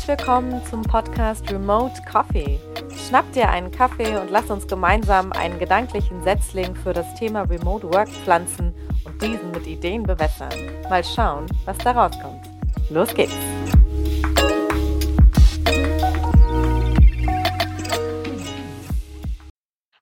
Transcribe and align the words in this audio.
Herzlich 0.00 0.18
willkommen 0.18 0.62
zum 0.64 0.80
Podcast 0.80 1.52
Remote 1.52 1.92
Coffee. 2.10 2.58
Schnapp 3.06 3.30
dir 3.34 3.50
einen 3.50 3.70
Kaffee 3.70 4.16
und 4.16 4.30
lass 4.30 4.50
uns 4.50 4.66
gemeinsam 4.66 5.30
einen 5.32 5.58
gedanklichen 5.58 6.22
Setzling 6.22 6.74
für 6.74 6.94
das 6.94 7.14
Thema 7.16 7.42
Remote 7.42 7.86
Work 7.92 8.08
pflanzen 8.08 8.72
und 9.04 9.20
diesen 9.20 9.50
mit 9.50 9.66
Ideen 9.66 10.04
bewässern. 10.04 10.54
Mal 10.88 11.04
schauen, 11.04 11.44
was 11.66 11.76
da 11.78 11.90
rauskommt. 11.90 12.48
Los 12.88 13.12
geht's! 13.12 13.34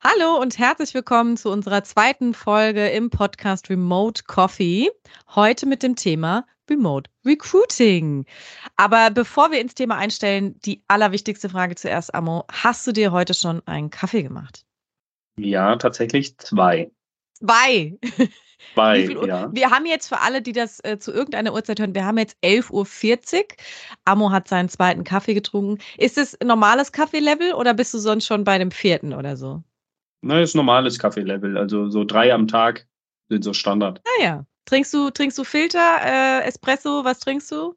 Hallo 0.00 0.40
und 0.40 0.58
herzlich 0.58 0.94
willkommen 0.94 1.36
zu 1.36 1.50
unserer 1.50 1.82
zweiten 1.82 2.34
Folge 2.34 2.86
im 2.90 3.10
Podcast 3.10 3.68
Remote 3.68 4.22
Coffee. 4.28 4.90
Heute 5.34 5.66
mit 5.66 5.82
dem 5.82 5.96
Thema 5.96 6.44
Remote 6.70 7.10
Recruiting. 7.24 8.24
Aber 8.76 9.10
bevor 9.10 9.50
wir 9.50 9.60
ins 9.60 9.74
Thema 9.74 9.96
einstellen, 9.96 10.58
die 10.60 10.82
allerwichtigste 10.88 11.48
Frage 11.48 11.74
zuerst, 11.74 12.14
Amo. 12.14 12.44
Hast 12.50 12.86
du 12.86 12.92
dir 12.92 13.12
heute 13.12 13.34
schon 13.34 13.62
einen 13.66 13.90
Kaffee 13.90 14.22
gemacht? 14.22 14.64
Ja, 15.38 15.76
tatsächlich 15.76 16.36
zwei. 16.38 16.90
Zwei. 17.34 17.96
Zwei, 18.74 19.04
ja. 19.26 19.52
Wir 19.52 19.70
haben 19.70 19.86
jetzt 19.86 20.08
für 20.08 20.20
alle, 20.20 20.42
die 20.42 20.52
das 20.52 20.80
äh, 20.82 20.98
zu 20.98 21.12
irgendeiner 21.12 21.52
Uhrzeit 21.52 21.80
hören, 21.80 21.94
wir 21.94 22.04
haben 22.04 22.18
jetzt 22.18 22.36
11.40 22.44 23.36
Uhr. 23.36 23.46
Amo 24.04 24.30
hat 24.30 24.48
seinen 24.48 24.68
zweiten 24.68 25.04
Kaffee 25.04 25.34
getrunken. 25.34 25.78
Ist 25.96 26.18
es 26.18 26.36
normales 26.42 26.92
Kaffeelevel 26.92 27.54
oder 27.54 27.74
bist 27.74 27.94
du 27.94 27.98
sonst 27.98 28.26
schon 28.26 28.44
bei 28.44 28.58
dem 28.58 28.70
vierten 28.70 29.14
oder 29.14 29.36
so? 29.36 29.62
Na, 30.22 30.40
ist 30.40 30.56
normales 30.56 30.98
Kaffeelevel. 30.98 31.56
Also 31.56 31.88
so 31.88 32.04
drei 32.04 32.32
am 32.32 32.48
Tag 32.48 32.86
sind 33.28 33.44
so 33.44 33.52
Standard. 33.52 34.00
Ah 34.04 34.22
ja. 34.22 34.46
Trinkst 34.68 34.92
du, 34.92 35.08
trinkst 35.08 35.38
du 35.38 35.44
Filter, 35.44 35.96
äh, 36.04 36.46
Espresso, 36.46 37.02
was 37.02 37.20
trinkst 37.20 37.50
du? 37.50 37.74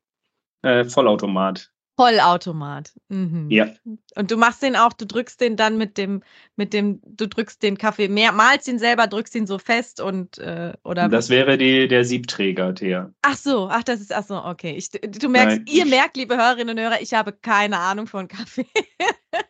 Äh, 0.62 0.84
Vollautomat. 0.84 1.72
Vollautomat. 1.95 2.91
Mhm. 3.08 3.49
Ja. 3.49 3.70
Und 4.15 4.29
du 4.29 4.35
machst 4.35 4.62
den 4.62 4.76
auch, 4.76 4.91
du 4.91 5.05
drückst 5.05 5.40
den 5.40 5.55
dann 5.55 5.77
mit 5.77 5.98
dem, 5.98 6.21
mit 6.57 6.74
dem, 6.74 6.99
du 7.05 7.30
drückst 7.30 7.63
den 7.63 7.77
Kaffee 7.77 8.10
mehr, 8.10 8.34
malst 8.34 8.68
ihn 8.68 8.77
selber, 8.77 9.07
drückst 9.07 9.35
ihn 9.35 9.48
so 9.48 9.57
fest 9.57 10.02
und 10.02 10.38
äh, 10.40 10.74
oder. 10.84 11.07
Das 11.07 11.30
wäre 11.30 11.57
die, 11.57 11.88
der 11.88 12.04
Siebträger, 12.04 12.76
Thea. 12.76 13.13
Ach 13.21 13.37
so, 13.37 13.70
ach, 13.71 13.84
das 13.84 14.02
ist, 14.02 14.13
ach 14.13 14.26
so, 14.26 14.43
okay. 14.43 14.76
Ich, 14.76 14.90
du 14.91 15.30
merkst, 15.30 15.60
Nein, 15.60 15.65
ihr 15.70 15.85
merkt, 15.85 16.18
liebe 16.18 16.35
Hörerinnen 16.35 16.77
und 16.77 16.84
Hörer, 16.84 17.02
ich 17.02 17.13
habe 17.13 17.32
keine 17.32 17.77
Ahnung 17.80 18.08
von 18.08 18.27
Kaffee. 18.27 18.68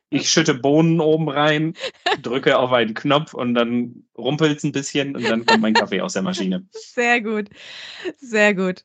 Ich 0.10 0.30
schütte 0.30 0.54
Bohnen 0.54 1.00
oben 1.00 1.30
rein, 1.30 1.74
drücke 2.22 2.58
auf 2.58 2.72
einen 2.72 2.94
Knopf 2.94 3.34
und 3.34 3.54
dann 3.56 4.04
rumpelt 4.18 4.58
es 4.58 4.64
ein 4.64 4.74
bisschen 4.74 5.16
und 5.16 5.24
dann 5.24 5.46
kommt 5.46 5.62
mein 5.62 5.74
Kaffee 5.74 6.02
aus 6.02 6.14
der 6.14 6.22
Maschine. 6.22 6.66
Sehr 6.72 7.22
gut, 7.22 7.50
sehr 8.20 8.54
gut. 8.54 8.84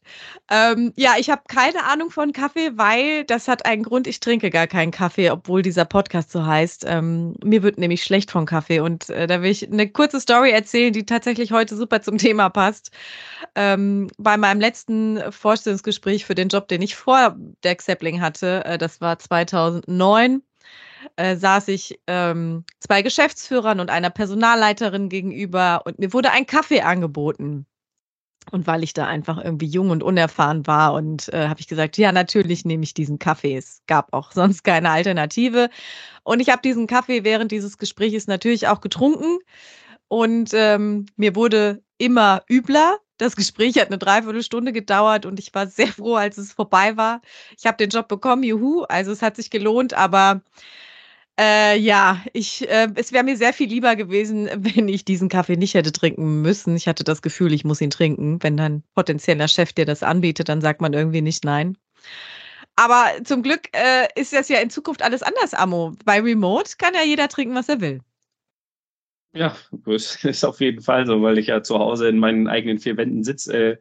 Ähm, 0.50 0.92
ja, 0.96 1.14
ich 1.18 1.28
habe 1.28 1.42
keine 1.48 1.84
Ahnung 1.84 2.10
von 2.10 2.32
Kaffee, 2.32 2.70
weil 2.74 3.24
das 3.24 3.48
hat 3.48 3.66
einen 3.66 3.82
Grund, 3.82 4.06
ich 4.06 4.20
trinke 4.20 4.50
gar 4.50 4.66
keinen 4.66 4.92
Kaffee, 4.92 5.30
obwohl 5.30 5.62
dieser 5.62 5.84
Podcast 5.84 6.30
so 6.30 6.46
heißt. 6.46 6.84
Ähm, 6.86 7.34
mir 7.44 7.62
wird 7.62 7.78
nämlich 7.78 8.04
schlecht 8.04 8.30
von 8.30 8.46
Kaffee 8.46 8.80
und 8.80 9.10
äh, 9.10 9.26
da 9.26 9.42
will 9.42 9.50
ich 9.50 9.70
eine 9.70 9.90
kurze 9.90 10.20
Story 10.20 10.52
erzählen, 10.52 10.92
die 10.92 11.04
tatsächlich 11.04 11.52
heute 11.52 11.76
super 11.76 12.00
zum 12.00 12.18
Thema 12.18 12.48
passt. 12.48 12.92
Ähm, 13.56 14.08
bei 14.18 14.36
meinem 14.36 14.60
letzten 14.60 15.20
Vorstellungsgespräch 15.32 16.24
für 16.24 16.34
den 16.34 16.48
Job, 16.48 16.68
den 16.68 16.82
ich 16.82 16.94
vor 16.94 17.36
der 17.64 17.74
Xepling 17.74 18.20
hatte, 18.20 18.64
äh, 18.64 18.78
das 18.78 19.00
war 19.00 19.18
2009, 19.18 20.42
äh, 21.16 21.36
saß 21.36 21.68
ich 21.68 22.00
ähm, 22.06 22.64
zwei 22.80 23.02
Geschäftsführern 23.02 23.80
und 23.80 23.90
einer 23.90 24.10
Personalleiterin 24.10 25.08
gegenüber 25.08 25.82
und 25.84 25.98
mir 25.98 26.12
wurde 26.12 26.30
ein 26.32 26.46
Kaffee 26.46 26.82
angeboten. 26.82 27.66
Und 28.52 28.68
weil 28.68 28.84
ich 28.84 28.94
da 28.94 29.06
einfach 29.06 29.42
irgendwie 29.42 29.66
jung 29.66 29.90
und 29.90 30.04
unerfahren 30.04 30.66
war 30.68 30.94
und 30.94 31.32
äh, 31.32 31.48
habe 31.48 31.58
ich 31.58 31.66
gesagt, 31.66 31.98
ja, 31.98 32.12
natürlich 32.12 32.64
nehme 32.64 32.84
ich 32.84 32.94
diesen 32.94 33.18
Kaffee. 33.18 33.56
Es 33.56 33.82
gab 33.88 34.12
auch 34.12 34.30
sonst 34.32 34.62
keine 34.62 34.90
Alternative. 34.90 35.68
Und 36.22 36.38
ich 36.40 36.50
habe 36.50 36.62
diesen 36.62 36.86
Kaffee 36.86 37.24
während 37.24 37.50
dieses 37.50 37.76
Gesprächs 37.76 38.28
natürlich 38.28 38.68
auch 38.68 38.80
getrunken. 38.80 39.38
Und 40.08 40.50
ähm, 40.54 41.06
mir 41.16 41.34
wurde 41.34 41.82
immer 41.98 42.42
übler. 42.48 42.98
Das 43.18 43.34
Gespräch 43.34 43.78
hat 43.78 43.88
eine 43.88 43.98
Dreiviertelstunde 43.98 44.72
gedauert 44.72 45.26
und 45.26 45.38
ich 45.38 45.54
war 45.54 45.66
sehr 45.66 45.88
froh, 45.88 46.16
als 46.16 46.38
es 46.38 46.52
vorbei 46.52 46.96
war. 46.96 47.22
Ich 47.58 47.66
habe 47.66 47.78
den 47.78 47.90
Job 47.90 48.08
bekommen, 48.08 48.42
juhu, 48.42 48.82
also 48.82 49.10
es 49.10 49.22
hat 49.22 49.36
sich 49.36 49.50
gelohnt, 49.50 49.94
aber 49.94 50.42
äh, 51.38 51.78
ja, 51.78 52.22
ich, 52.32 52.68
äh, 52.68 52.88
es 52.94 53.12
wäre 53.12 53.24
mir 53.24 53.36
sehr 53.36 53.52
viel 53.52 53.68
lieber 53.68 53.94
gewesen, 53.94 54.48
wenn 54.56 54.88
ich 54.88 55.04
diesen 55.04 55.28
Kaffee 55.28 55.56
nicht 55.56 55.74
hätte 55.74 55.92
trinken 55.92 56.42
müssen. 56.42 56.76
Ich 56.76 56.88
hatte 56.88 57.04
das 57.04 57.22
Gefühl, 57.22 57.52
ich 57.52 57.64
muss 57.64 57.80
ihn 57.80 57.90
trinken. 57.90 58.42
Wenn 58.42 58.56
dein 58.56 58.82
potenzieller 58.94 59.48
Chef 59.48 59.72
dir 59.72 59.84
das 59.84 60.02
anbietet, 60.02 60.48
dann 60.48 60.60
sagt 60.60 60.80
man 60.80 60.92
irgendwie 60.92 61.22
nicht 61.22 61.44
nein. 61.44 61.76
Aber 62.76 63.06
zum 63.24 63.42
Glück 63.42 63.68
äh, 63.72 64.06
ist 64.20 64.32
das 64.32 64.48
ja 64.48 64.58
in 64.58 64.70
Zukunft 64.70 65.02
alles 65.02 65.22
anders, 65.22 65.54
Amo. 65.54 65.94
Bei 66.04 66.20
Remote 66.20 66.72
kann 66.78 66.94
ja 66.94 67.02
jeder 67.02 67.28
trinken, 67.28 67.54
was 67.54 67.68
er 67.68 67.80
will. 67.80 68.00
Ja, 69.32 69.56
das 69.70 70.16
ist 70.24 70.44
auf 70.44 70.60
jeden 70.60 70.82
Fall 70.82 71.06
so, 71.06 71.22
weil 71.22 71.38
ich 71.38 71.48
ja 71.48 71.62
zu 71.62 71.78
Hause 71.78 72.08
in 72.08 72.18
meinen 72.18 72.48
eigenen 72.48 72.78
vier 72.78 72.96
Wänden 72.96 73.24
sitze. 73.24 73.72
Äh, 73.72 73.76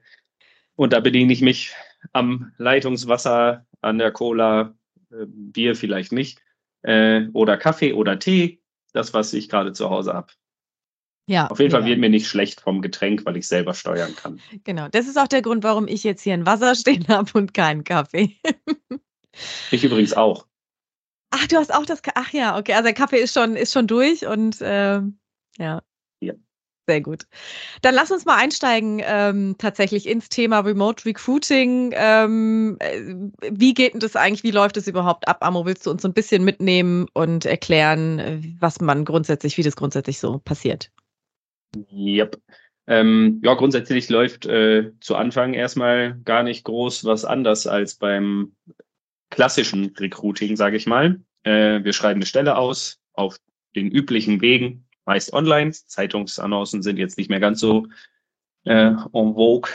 und 0.76 0.92
da 0.92 1.00
bediene 1.00 1.32
ich 1.32 1.42
mich 1.42 1.74
am 2.12 2.52
Leitungswasser, 2.58 3.66
an 3.82 3.98
der 3.98 4.12
Cola, 4.12 4.76
äh, 5.12 5.26
Bier 5.28 5.76
vielleicht 5.76 6.12
nicht 6.12 6.45
äh, 6.86 7.28
oder 7.34 7.58
Kaffee 7.58 7.94
oder 7.94 8.20
Tee, 8.20 8.62
das, 8.94 9.14
was 9.14 9.34
ich 9.34 9.50
gerade 9.50 9.74
zu 9.74 9.90
Hause 9.90 10.14
habe. 10.14 10.28
Ja. 11.28 11.48
Auf 11.48 11.60
jeden 11.60 11.72
Fall 11.72 11.86
wird 11.86 12.00
mir 12.00 12.10
nicht 12.10 12.28
schlecht 12.28 12.62
vom 12.62 12.82
Getränk, 12.82 13.26
weil 13.26 13.36
ich 13.36 13.48
selber 13.48 13.74
steuern 13.74 14.16
kann. 14.16 14.40
Genau, 14.64 14.88
das 14.90 15.08
ist 15.08 15.18
auch 15.18 15.28
der 15.28 15.42
Grund, 15.42 15.64
warum 15.64 15.88
ich 15.88 16.04
jetzt 16.04 16.22
hier 16.22 16.36
ein 16.36 16.46
Wasser 16.46 16.76
stehen 16.76 17.08
habe 17.08 17.32
und 17.34 17.54
keinen 17.54 17.84
Kaffee. 17.84 18.36
ich 19.72 19.84
übrigens 19.84 20.14
auch. 20.14 20.46
Ach, 21.32 21.48
du 21.48 21.58
hast 21.58 21.74
auch 21.74 21.86
das. 21.86 22.04
Ka 22.04 22.12
Ach 22.16 22.32
ja, 22.32 22.58
okay. 22.58 22.74
Also 22.74 22.84
der 22.84 22.94
Kaffee 22.94 23.18
ist 23.18 23.34
schon, 23.34 23.56
ist 23.56 23.74
schon 23.74 23.88
durch 23.88 24.26
und 24.28 24.62
äh, 24.62 25.02
ja. 25.58 25.82
Sehr 26.88 27.02
gut. 27.02 27.26
Dann 27.82 27.96
lass 27.96 28.12
uns 28.12 28.26
mal 28.26 28.38
einsteigen 28.38 29.02
ähm, 29.04 29.56
tatsächlich 29.58 30.08
ins 30.08 30.30
Thema 30.30 30.60
Remote 30.60 31.06
Recruiting. 31.06 31.94
Ähm, 31.96 32.78
äh, 32.80 33.02
wie 33.50 33.74
geht 33.74 33.94
denn 33.94 34.00
das 34.00 34.16
eigentlich? 34.16 34.44
Wie 34.44 34.52
läuft 34.52 34.78
es 34.78 34.88
überhaupt 34.88 35.28
ab? 35.28 35.40
Amo, 35.42 35.66
willst 35.66 35.88
du 35.88 35.92
uns 35.92 36.04
so 36.04 36.08
ein 36.08 36.14
bisschen 36.14 36.44
mitnehmen 36.44 37.08
und 37.14 37.46
erklären, 37.46 38.56
was 38.60 38.82
man 38.82 39.04
grundsätzlich, 39.04 39.58
wie 39.58 39.64
das 39.64 39.76
grundsätzlich 39.76 40.20
so 40.20 40.40
passiert? 40.40 40.92
Yep. 41.92 42.40
Ähm, 42.88 43.42
ja, 43.44 43.56
grundsätzlich 43.56 44.10
läuft 44.10 44.46
äh, 44.46 44.92
zu 45.00 45.16
Anfang 45.16 45.56
erstmal 45.56 46.20
gar 46.24 46.44
nicht 46.44 46.64
groß 46.66 47.04
was 47.06 47.26
anders 47.26 47.66
als 47.66 47.96
beim 47.96 48.56
klassischen 49.32 49.96
Recruiting, 49.98 50.56
sage 50.56 50.78
ich 50.78 50.86
mal. 50.86 51.20
Äh, 51.44 51.84
wir 51.84 51.94
schreiben 51.94 52.20
eine 52.20 52.28
Stelle 52.28 52.58
aus 52.58 53.00
auf 53.14 53.38
den 53.76 53.90
üblichen 53.90 54.42
Wegen, 54.42 54.85
meist 55.06 55.34
online. 55.34 55.72
Zeitungsannoncen 55.72 56.82
sind 56.82 56.98
jetzt 56.98 57.18
nicht 57.18 57.30
mehr 57.30 57.40
ganz 57.40 57.60
so 57.60 57.88
äh, 58.66 58.88
en 58.88 59.34
vogue 59.34 59.72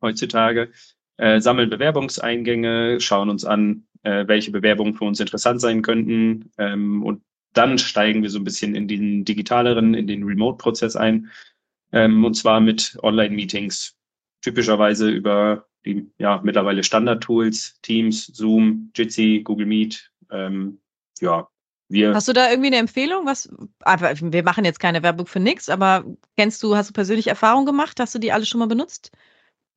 heutzutage. 0.00 0.70
Äh, 1.16 1.40
sammeln 1.40 1.70
Bewerbungseingänge, 1.70 3.00
schauen 3.00 3.30
uns 3.30 3.44
an, 3.44 3.88
äh, 4.02 4.26
welche 4.28 4.50
Bewerbungen 4.50 4.94
für 4.94 5.04
uns 5.04 5.20
interessant 5.20 5.60
sein 5.60 5.82
könnten. 5.82 6.52
Ähm, 6.58 7.02
und 7.02 7.22
dann 7.54 7.78
steigen 7.78 8.22
wir 8.22 8.30
so 8.30 8.38
ein 8.38 8.44
bisschen 8.44 8.74
in 8.74 8.86
den 8.86 9.24
digitaleren, 9.24 9.94
in 9.94 10.06
den 10.06 10.22
Remote-Prozess 10.22 10.96
ein. 10.96 11.30
Ähm, 11.92 12.24
und 12.24 12.34
zwar 12.34 12.60
mit 12.60 12.96
Online-Meetings, 13.02 13.96
typischerweise 14.42 15.10
über 15.10 15.66
die 15.84 16.10
ja 16.18 16.40
mittlerweile 16.44 16.82
Standard-Tools, 16.84 17.80
Teams, 17.82 18.26
Zoom, 18.26 18.90
Jitsi, 18.94 19.40
Google 19.42 19.66
Meet. 19.66 20.10
Ähm, 20.30 20.80
ja, 21.20 21.48
wir 21.88 22.14
hast 22.14 22.28
du 22.28 22.32
da 22.32 22.50
irgendwie 22.50 22.68
eine 22.68 22.76
Empfehlung? 22.76 23.26
Was, 23.26 23.48
aber 23.80 24.12
wir 24.20 24.42
machen 24.42 24.64
jetzt 24.64 24.80
keine 24.80 25.02
Werbung 25.02 25.26
für 25.26 25.40
nichts, 25.40 25.68
aber 25.68 26.04
kennst 26.36 26.62
du, 26.62 26.76
hast 26.76 26.90
du 26.90 26.92
persönlich 26.92 27.26
Erfahrung 27.26 27.66
gemacht? 27.66 27.98
Hast 28.00 28.14
du 28.14 28.18
die 28.18 28.32
alle 28.32 28.46
schon 28.46 28.58
mal 28.58 28.68
benutzt? 28.68 29.10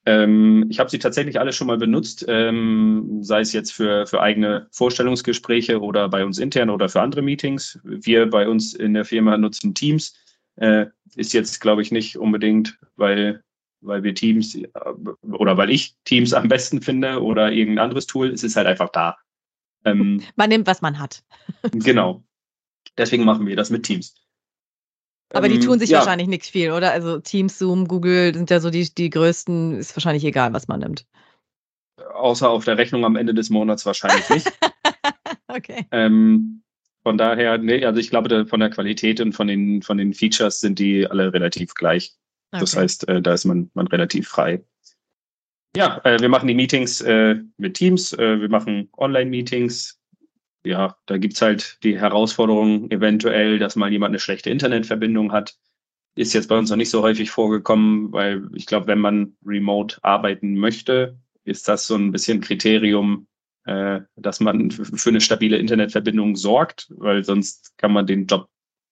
Ähm, 0.05 0.65
ich 0.69 0.79
habe 0.79 0.89
sie 0.89 0.97
tatsächlich 0.97 1.39
alle 1.39 1.53
schon 1.53 1.67
mal 1.67 1.77
benutzt, 1.77 2.25
ähm, 2.27 3.19
sei 3.21 3.41
es 3.41 3.53
jetzt 3.53 3.71
für, 3.71 4.07
für 4.07 4.21
eigene 4.21 4.67
Vorstellungsgespräche 4.71 5.79
oder 5.79 6.09
bei 6.09 6.25
uns 6.25 6.39
intern 6.39 6.71
oder 6.71 6.89
für 6.89 7.01
andere 7.01 7.21
Meetings. 7.21 7.79
Wir 7.83 8.27
bei 8.27 8.47
uns 8.47 8.73
in 8.73 8.95
der 8.95 9.05
Firma 9.05 9.37
nutzen 9.37 9.75
Teams. 9.75 10.15
Äh, 10.55 10.87
ist 11.15 11.33
jetzt, 11.33 11.61
glaube 11.61 11.81
ich, 11.81 11.91
nicht 11.91 12.17
unbedingt, 12.17 12.79
weil, 12.95 13.43
weil 13.81 14.03
wir 14.03 14.15
Teams 14.15 14.55
äh, 14.55 14.67
oder 15.33 15.57
weil 15.57 15.69
ich 15.69 15.95
Teams 16.05 16.33
am 16.33 16.47
besten 16.47 16.81
finde 16.81 17.21
oder 17.21 17.51
irgendein 17.51 17.83
anderes 17.83 18.07
Tool. 18.07 18.31
Es 18.31 18.43
ist 18.43 18.55
halt 18.55 18.67
einfach 18.67 18.89
da. 18.89 19.17
Ähm, 19.85 20.21
man 20.35 20.49
nimmt, 20.49 20.67
was 20.67 20.81
man 20.81 20.99
hat. 20.99 21.23
genau. 21.71 22.23
Deswegen 22.97 23.23
machen 23.23 23.45
wir 23.45 23.55
das 23.55 23.69
mit 23.69 23.83
Teams. 23.83 24.15
Aber 25.33 25.47
ähm, 25.47 25.53
die 25.53 25.59
tun 25.59 25.79
sich 25.79 25.89
ja. 25.89 25.99
wahrscheinlich 25.99 26.27
nichts 26.27 26.49
viel, 26.49 26.71
oder? 26.71 26.91
Also 26.91 27.19
Teams, 27.19 27.57
Zoom, 27.57 27.87
Google 27.87 28.33
sind 28.33 28.49
ja 28.49 28.59
so 28.59 28.69
die, 28.69 28.93
die 28.93 29.09
größten, 29.09 29.77
ist 29.77 29.95
wahrscheinlich 29.95 30.25
egal, 30.25 30.53
was 30.53 30.67
man 30.67 30.81
nimmt. 30.81 31.05
Außer 32.13 32.49
auf 32.49 32.65
der 32.65 32.77
Rechnung 32.77 33.05
am 33.05 33.15
Ende 33.15 33.33
des 33.33 33.49
Monats 33.49 33.85
wahrscheinlich 33.85 34.29
nicht. 34.29 34.51
okay. 35.47 35.85
Ähm, 35.91 36.63
von 37.03 37.17
daher, 37.17 37.57
nee, 37.57 37.83
also 37.85 37.99
ich 37.99 38.09
glaube, 38.09 38.45
von 38.45 38.59
der 38.59 38.69
Qualität 38.69 39.21
und 39.21 39.33
von 39.33 39.47
den, 39.47 39.81
von 39.81 39.97
den 39.97 40.13
Features 40.13 40.59
sind 40.59 40.79
die 40.79 41.07
alle 41.07 41.33
relativ 41.33 41.73
gleich. 41.73 42.13
Okay. 42.51 42.61
Das 42.61 42.75
heißt, 42.75 43.07
äh, 43.07 43.21
da 43.21 43.33
ist 43.33 43.45
man, 43.45 43.71
man 43.73 43.87
relativ 43.87 44.27
frei. 44.27 44.63
Ja, 45.75 46.01
äh, 46.03 46.19
wir 46.19 46.29
machen 46.29 46.47
die 46.47 46.53
Meetings 46.53 47.01
äh, 47.01 47.35
mit 47.57 47.75
Teams, 47.75 48.11
äh, 48.13 48.41
wir 48.41 48.49
machen 48.49 48.89
Online-Meetings. 48.97 49.99
Ja, 50.65 50.97
da 51.05 51.17
gibt's 51.17 51.41
halt 51.41 51.79
die 51.83 51.97
Herausforderung 51.97 52.91
eventuell, 52.91 53.57
dass 53.57 53.75
mal 53.75 53.91
jemand 53.91 54.11
eine 54.11 54.19
schlechte 54.19 54.49
Internetverbindung 54.49 55.31
hat. 55.31 55.55
Ist 56.15 56.33
jetzt 56.33 56.49
bei 56.49 56.57
uns 56.57 56.69
noch 56.69 56.77
nicht 56.77 56.89
so 56.89 57.01
häufig 57.01 57.31
vorgekommen, 57.31 58.11
weil 58.11 58.49
ich 58.53 58.65
glaube, 58.65 58.87
wenn 58.87 58.99
man 58.99 59.37
remote 59.45 59.97
arbeiten 60.03 60.55
möchte, 60.55 61.17
ist 61.45 61.67
das 61.69 61.87
so 61.87 61.95
ein 61.95 62.11
bisschen 62.11 62.41
Kriterium, 62.41 63.27
äh, 63.65 64.01
dass 64.17 64.41
man 64.41 64.71
für 64.71 65.09
eine 65.09 65.21
stabile 65.21 65.57
Internetverbindung 65.57 66.35
sorgt, 66.35 66.91
weil 66.97 67.23
sonst 67.23 67.77
kann 67.77 67.93
man 67.93 68.05
den 68.05 68.27
Job 68.27 68.49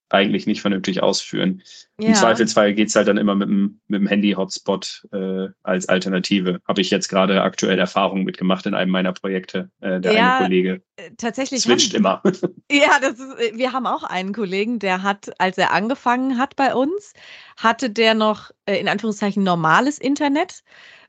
eigentlich 0.10 0.48
nicht 0.48 0.62
vernünftig 0.62 1.02
ausführen. 1.02 1.62
Ja. 2.00 2.10
Im 2.10 2.16
Zweifelsfall 2.16 2.74
geht's 2.74 2.96
halt 2.96 3.08
dann 3.08 3.18
immer 3.18 3.36
mit 3.36 3.50
dem, 3.50 3.80
mit 3.88 4.02
dem 4.02 4.08
Handy-Hotspot 4.08 5.08
äh, 5.12 5.48
als 5.64 5.88
Alternative. 5.88 6.60
Habe 6.68 6.82
ich 6.82 6.90
jetzt 6.90 7.10
gerade 7.10 7.42
aktuell 7.42 7.78
Erfahrungen 7.78 8.24
mitgemacht 8.24 8.66
in 8.66 8.74
einem 8.74 8.92
meiner 8.92 9.14
Projekte. 9.14 9.70
Äh, 9.82 10.00
der 10.00 10.14
ja, 10.14 10.38
eine 10.38 10.46
Kollege 10.46 10.82
äh, 10.96 11.12
tatsächlich 11.18 11.62
switcht 11.62 11.94
haben, 11.94 12.00
immer. 12.00 12.22
Ja, 12.72 13.00
das 13.02 13.20
ist, 13.20 13.40
äh, 13.40 13.58
wir 13.58 13.74
haben 13.74 13.86
auch 13.86 14.04
einen 14.04 14.34
Kollegen, 14.34 14.80
der 14.80 15.04
hat, 15.04 15.32
als 15.40 15.58
er 15.58 15.74
angefangen 15.74 16.38
hat 16.38 16.56
bei 16.56 16.74
uns, 16.74 17.14
hatte 17.58 17.90
der 17.90 18.14
noch 18.14 18.52
äh, 18.66 18.80
in 18.80 18.88
Anführungszeichen 18.88 19.44
normales 19.44 19.98
Internet 19.98 20.64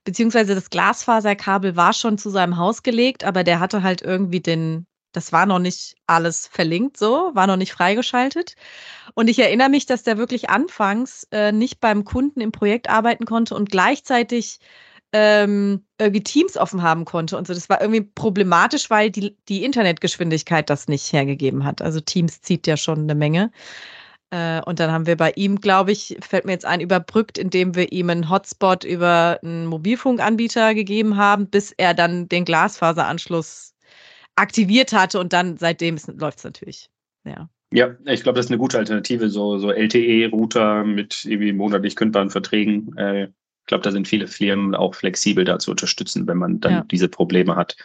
beziehungsweise 0.04 0.54
das 0.54 0.70
Glasfaserkabel 0.70 1.76
war 1.76 1.92
schon 1.92 2.18
zu 2.18 2.30
seinem 2.30 2.56
Haus 2.56 2.82
gelegt, 2.82 3.24
aber 3.24 3.44
der 3.44 3.60
hatte 3.60 3.82
halt 3.82 4.02
irgendwie 4.02 4.40
den 4.40 4.86
das 5.12 5.32
war 5.32 5.46
noch 5.46 5.58
nicht 5.58 5.96
alles 6.06 6.46
verlinkt 6.46 6.96
so, 6.96 7.30
war 7.34 7.46
noch 7.46 7.56
nicht 7.56 7.72
freigeschaltet. 7.72 8.54
Und 9.14 9.28
ich 9.28 9.38
erinnere 9.38 9.68
mich, 9.68 9.86
dass 9.86 10.02
der 10.02 10.18
wirklich 10.18 10.50
anfangs 10.50 11.26
äh, 11.32 11.52
nicht 11.52 11.80
beim 11.80 12.04
Kunden 12.04 12.40
im 12.40 12.52
Projekt 12.52 12.88
arbeiten 12.88 13.26
konnte 13.26 13.54
und 13.54 13.70
gleichzeitig 13.70 14.60
ähm, 15.12 15.84
irgendwie 15.98 16.22
Teams 16.22 16.56
offen 16.56 16.82
haben 16.82 17.04
konnte 17.04 17.36
und 17.36 17.46
so. 17.46 17.54
Das 17.54 17.68
war 17.68 17.80
irgendwie 17.80 18.02
problematisch, 18.02 18.90
weil 18.90 19.10
die, 19.10 19.36
die 19.48 19.64
Internetgeschwindigkeit 19.64 20.70
das 20.70 20.88
nicht 20.88 21.12
hergegeben 21.12 21.64
hat. 21.64 21.82
Also 21.82 22.00
Teams 22.00 22.40
zieht 22.42 22.66
ja 22.66 22.76
schon 22.76 23.00
eine 23.00 23.14
Menge. 23.14 23.50
Äh, 24.30 24.60
und 24.62 24.78
dann 24.80 24.92
haben 24.92 25.06
wir 25.06 25.16
bei 25.16 25.32
ihm, 25.32 25.60
glaube 25.60 25.92
ich, 25.92 26.16
fällt 26.20 26.44
mir 26.44 26.52
jetzt 26.52 26.64
ein, 26.64 26.80
überbrückt, 26.80 27.38
indem 27.38 27.74
wir 27.74 27.92
ihm 27.92 28.10
einen 28.10 28.30
Hotspot 28.30 28.84
über 28.84 29.40
einen 29.42 29.66
Mobilfunkanbieter 29.66 30.74
gegeben 30.74 31.16
haben, 31.16 31.48
bis 31.48 31.72
er 31.72 31.94
dann 31.94 32.28
den 32.28 32.44
Glasfaseranschluss 32.44 33.74
aktiviert 34.40 34.92
hatte 34.92 35.20
und 35.20 35.32
dann 35.32 35.56
seitdem 35.56 35.98
läuft 36.16 36.38
es 36.38 36.44
natürlich. 36.44 36.90
Ja. 37.24 37.48
Ja, 37.72 37.94
ich 38.06 38.24
glaube, 38.24 38.36
das 38.36 38.46
ist 38.46 38.50
eine 38.50 38.58
gute 38.58 38.78
Alternative, 38.78 39.30
so, 39.30 39.58
so 39.58 39.70
LTE-Router 39.70 40.82
mit 40.82 41.24
irgendwie 41.24 41.52
monatlich 41.52 41.94
kündbaren 41.94 42.30
Verträgen. 42.30 42.96
Äh, 42.96 43.24
ich 43.24 43.66
glaube, 43.66 43.84
da 43.84 43.92
sind 43.92 44.08
viele 44.08 44.26
Firmen 44.26 44.74
auch 44.74 44.96
flexibel 44.96 45.44
da 45.44 45.60
zu 45.60 45.70
unterstützen, 45.70 46.26
wenn 46.26 46.38
man 46.38 46.58
dann 46.58 46.72
ja. 46.72 46.84
diese 46.90 47.08
Probleme 47.08 47.54
hat. 47.54 47.76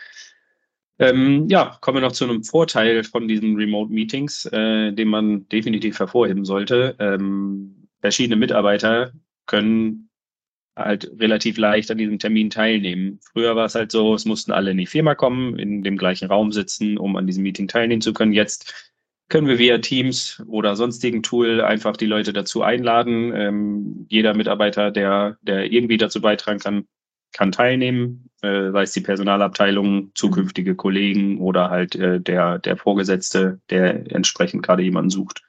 Ähm, 0.98 1.48
ja, 1.50 1.78
kommen 1.82 1.98
wir 1.98 2.02
noch 2.02 2.14
zu 2.14 2.24
einem 2.24 2.44
Vorteil 2.44 3.04
von 3.04 3.28
diesen 3.28 3.58
Remote-Meetings, 3.58 4.46
äh, 4.46 4.92
den 4.94 5.10
man 5.10 5.48
definitiv 5.50 6.00
hervorheben 6.00 6.46
sollte. 6.46 6.96
Ähm, 6.98 7.88
verschiedene 8.02 8.38
Mitarbeiter 8.38 9.12
können 9.46 10.05
halt 10.76 11.10
relativ 11.20 11.58
leicht 11.58 11.90
an 11.90 11.98
diesem 11.98 12.20
Termin 12.20 12.50
teilnehmen. 12.50 13.20
Früher 13.32 13.56
war 13.56 13.66
es 13.66 13.76
halt 13.76 13.92
so, 13.92 14.14
es 14.14 14.26
mussten 14.26 14.52
alle 14.52 14.72
in 14.72 14.78
die 14.78 14.86
Firma 14.86 15.16
kommen, 15.16 15.58
in 15.58 15.84
dem 15.84 15.98
gleichen 15.98 16.28
Raum 16.28 16.52
sitzen, 16.52 16.98
um 16.98 17.16
an 17.16 17.28
diesem 17.28 17.44
Meeting 17.44 17.68
teilnehmen 17.68 18.02
zu 18.02 18.14
können. 18.14 18.34
Jetzt 18.34 18.92
können 19.30 19.48
wir 19.48 19.58
via 19.58 19.78
Teams 19.80 20.44
oder 20.48 20.76
sonstigen 20.76 21.24
Tool 21.24 21.62
einfach 21.62 21.98
die 21.98 22.06
Leute 22.06 22.34
dazu 22.34 22.62
einladen. 22.62 23.34
Ähm, 23.36 24.06
jeder 24.10 24.34
Mitarbeiter, 24.34 24.92
der, 24.92 25.38
der 25.42 25.72
irgendwie 25.72 25.98
dazu 25.98 26.22
beitragen 26.22 26.60
kann, 26.60 26.86
kann 27.32 27.52
teilnehmen, 27.52 28.30
äh, 28.42 28.72
sei 28.72 28.84
es 28.84 28.92
die 28.92 29.02
Personalabteilung, 29.02 30.12
zukünftige 30.14 30.76
Kollegen 30.76 31.40
oder 31.40 31.70
halt 31.70 31.96
äh, 31.96 32.22
der, 32.22 32.60
der 32.60 32.78
Vorgesetzte, 32.78 33.60
der 33.70 34.12
entsprechend 34.12 34.64
gerade 34.64 34.84
jemanden 34.84 35.10
sucht. 35.10 35.42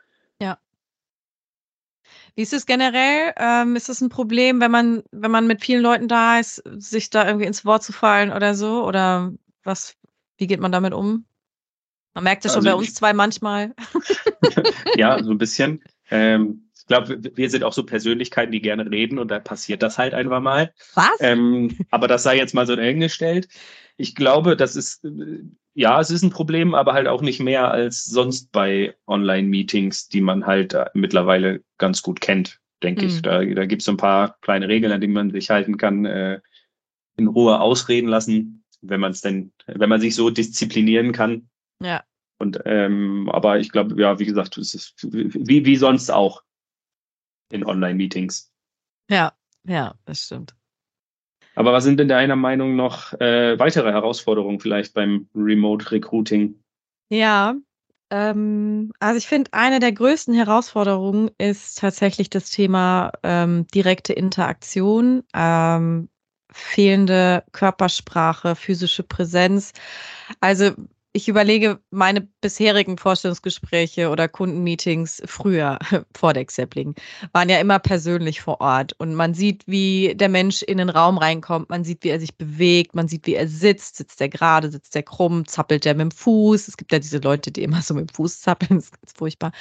Wie 2.36 2.42
ist 2.42 2.52
es 2.52 2.66
generell? 2.66 3.32
Ähm, 3.38 3.76
ist 3.76 3.88
es 3.88 4.02
ein 4.02 4.10
Problem, 4.10 4.60
wenn 4.60 4.70
man, 4.70 5.02
wenn 5.10 5.30
man 5.30 5.46
mit 5.46 5.64
vielen 5.64 5.82
Leuten 5.82 6.06
da 6.06 6.38
ist, 6.38 6.62
sich 6.76 7.08
da 7.08 7.26
irgendwie 7.26 7.46
ins 7.46 7.64
Wort 7.64 7.82
zu 7.82 7.92
fallen 7.92 8.30
oder 8.30 8.54
so? 8.54 8.84
Oder 8.84 9.32
was, 9.64 9.96
wie 10.36 10.46
geht 10.46 10.60
man 10.60 10.70
damit 10.70 10.92
um? 10.92 11.24
Man 12.12 12.24
merkt 12.24 12.44
es 12.44 12.52
schon 12.52 12.58
also 12.66 12.70
bei 12.70 12.74
uns 12.74 12.94
zwei 12.94 13.14
manchmal. 13.14 13.74
ja, 14.96 15.22
so 15.22 15.30
ein 15.30 15.38
bisschen. 15.38 15.82
Ähm, 16.08 16.70
ich 16.72 16.86
glaube, 16.86 17.18
wir 17.34 17.50
sind 17.50 17.64
auch 17.64 17.72
so 17.72 17.84
Persönlichkeiten, 17.84 18.52
die 18.52 18.60
gerne 18.60 18.88
reden 18.88 19.18
und 19.18 19.28
da 19.28 19.40
passiert 19.40 19.82
das 19.82 19.98
halt 19.98 20.14
einfach 20.14 20.40
mal. 20.40 20.72
Was? 20.94 21.16
Ähm, 21.18 21.76
aber 21.90 22.06
das 22.06 22.22
sei 22.22 22.36
jetzt 22.36 22.54
mal 22.54 22.64
so 22.64 22.76
dahingestellt. 22.76 23.48
Ich 23.96 24.14
glaube, 24.14 24.56
das 24.56 24.76
ist, 24.76 25.04
ja, 25.76 26.00
es 26.00 26.11
ist 26.11 26.23
ein 26.23 26.31
Problem, 26.31 26.75
aber 26.75 26.94
halt 26.94 27.06
auch 27.06 27.20
nicht 27.20 27.38
mehr 27.38 27.70
als 27.70 28.06
sonst 28.06 28.50
bei 28.50 28.96
Online-Meetings, 29.06 30.08
die 30.08 30.23
man 30.23 30.46
halt 30.46 30.73
äh, 30.73 30.87
mittlerweile 30.94 31.62
ganz 31.76 32.00
gut 32.00 32.23
kennt, 32.23 32.61
denke 32.82 33.02
mhm. 33.02 33.08
ich. 33.08 33.20
Da, 33.20 33.44
da 33.44 33.67
gibt 33.67 33.82
es 33.82 33.87
so 33.87 33.93
ein 33.93 33.99
paar 33.99 34.38
kleine 34.40 34.69
Regeln, 34.69 34.90
an 34.90 35.02
denen 35.02 35.12
man 35.12 35.31
sich 35.31 35.50
halten 35.50 35.76
kann, 35.76 36.06
äh, 36.06 36.40
in 37.19 37.26
Ruhe 37.26 37.61
ausreden 37.61 38.08
lassen, 38.08 38.64
wenn 38.81 39.00
man 39.00 39.12
es 39.12 39.20
denn, 39.20 39.52
wenn 39.67 39.90
man 39.90 40.00
sich 40.00 40.14
so 40.14 40.31
disziplinieren 40.31 41.12
kann. 41.12 41.50
Ja. 41.82 42.02
Und 42.38 42.58
ähm, 42.64 43.28
aber 43.28 43.58
ich 43.58 43.70
glaube, 43.70 44.00
ja, 44.00 44.19
wie 44.19 44.26
gesagt, 44.26 44.56
es 44.56 44.75
ist 44.75 44.94
wie, 45.02 45.67
wie 45.67 45.76
sonst 45.76 46.11
auch 46.11 46.43
in 47.52 47.67
Online-Meetings. 47.67 48.50
Ja, 49.11 49.34
ja, 49.64 49.94
das 50.06 50.25
stimmt. 50.25 50.55
Aber 51.56 51.72
was 51.72 51.84
sind 51.84 51.98
denn 51.98 52.08
deiner 52.08 52.36
Meinung 52.36 52.76
noch 52.76 53.14
äh, 53.14 53.58
weitere 53.58 53.90
Herausforderungen 53.90 54.60
vielleicht 54.60 54.94
beim 54.94 55.28
Remote 55.34 55.90
Recruiting? 55.90 56.60
Ja, 57.08 57.54
ähm, 58.10 58.92
also 59.00 59.16
ich 59.18 59.26
finde, 59.26 59.52
eine 59.52 59.80
der 59.80 59.92
größten 59.92 60.34
Herausforderungen 60.34 61.30
ist 61.38 61.78
tatsächlich 61.78 62.30
das 62.30 62.50
Thema 62.50 63.10
ähm, 63.22 63.66
direkte 63.74 64.12
Interaktion, 64.12 65.22
ähm, 65.34 66.10
fehlende 66.52 67.42
Körpersprache, 67.52 68.54
physische 68.54 69.02
Präsenz. 69.02 69.72
Also 70.40 70.72
ich 71.16 71.28
überlege 71.28 71.80
meine 71.90 72.20
bisherigen 72.20 72.98
Vorstellungsgespräche 72.98 74.10
oder 74.10 74.28
Kundenmeetings 74.28 75.22
früher 75.24 75.78
vor 76.14 76.34
der 76.34 76.44
Xepling 76.44 76.94
waren 77.32 77.48
ja 77.48 77.58
immer 77.58 77.78
persönlich 77.78 78.42
vor 78.42 78.60
Ort. 78.60 78.92
Und 78.98 79.14
man 79.14 79.32
sieht, 79.32 79.62
wie 79.66 80.14
der 80.14 80.28
Mensch 80.28 80.62
in 80.62 80.76
den 80.76 80.90
Raum 80.90 81.16
reinkommt, 81.16 81.70
man 81.70 81.84
sieht, 81.84 82.04
wie 82.04 82.10
er 82.10 82.20
sich 82.20 82.36
bewegt, 82.36 82.94
man 82.94 83.08
sieht, 83.08 83.26
wie 83.26 83.34
er 83.34 83.48
sitzt, 83.48 83.96
sitzt 83.96 84.20
er 84.20 84.28
gerade, 84.28 84.70
sitzt 84.70 84.94
er 84.94 85.04
krumm, 85.04 85.46
zappelt 85.46 85.86
er 85.86 85.94
mit 85.94 86.02
dem 86.02 86.10
Fuß. 86.10 86.68
Es 86.68 86.76
gibt 86.76 86.92
ja 86.92 86.99
diese 86.99 87.18
Leute, 87.18 87.50
die 87.50 87.62
immer 87.62 87.80
so 87.80 87.94
mit 87.94 88.11
dem 88.11 88.14
Fuß 88.14 88.42
zappeln, 88.42 88.76
das 88.76 88.85
ist 88.85 89.00
ganz 89.00 89.12
furchtbar. 89.16 89.52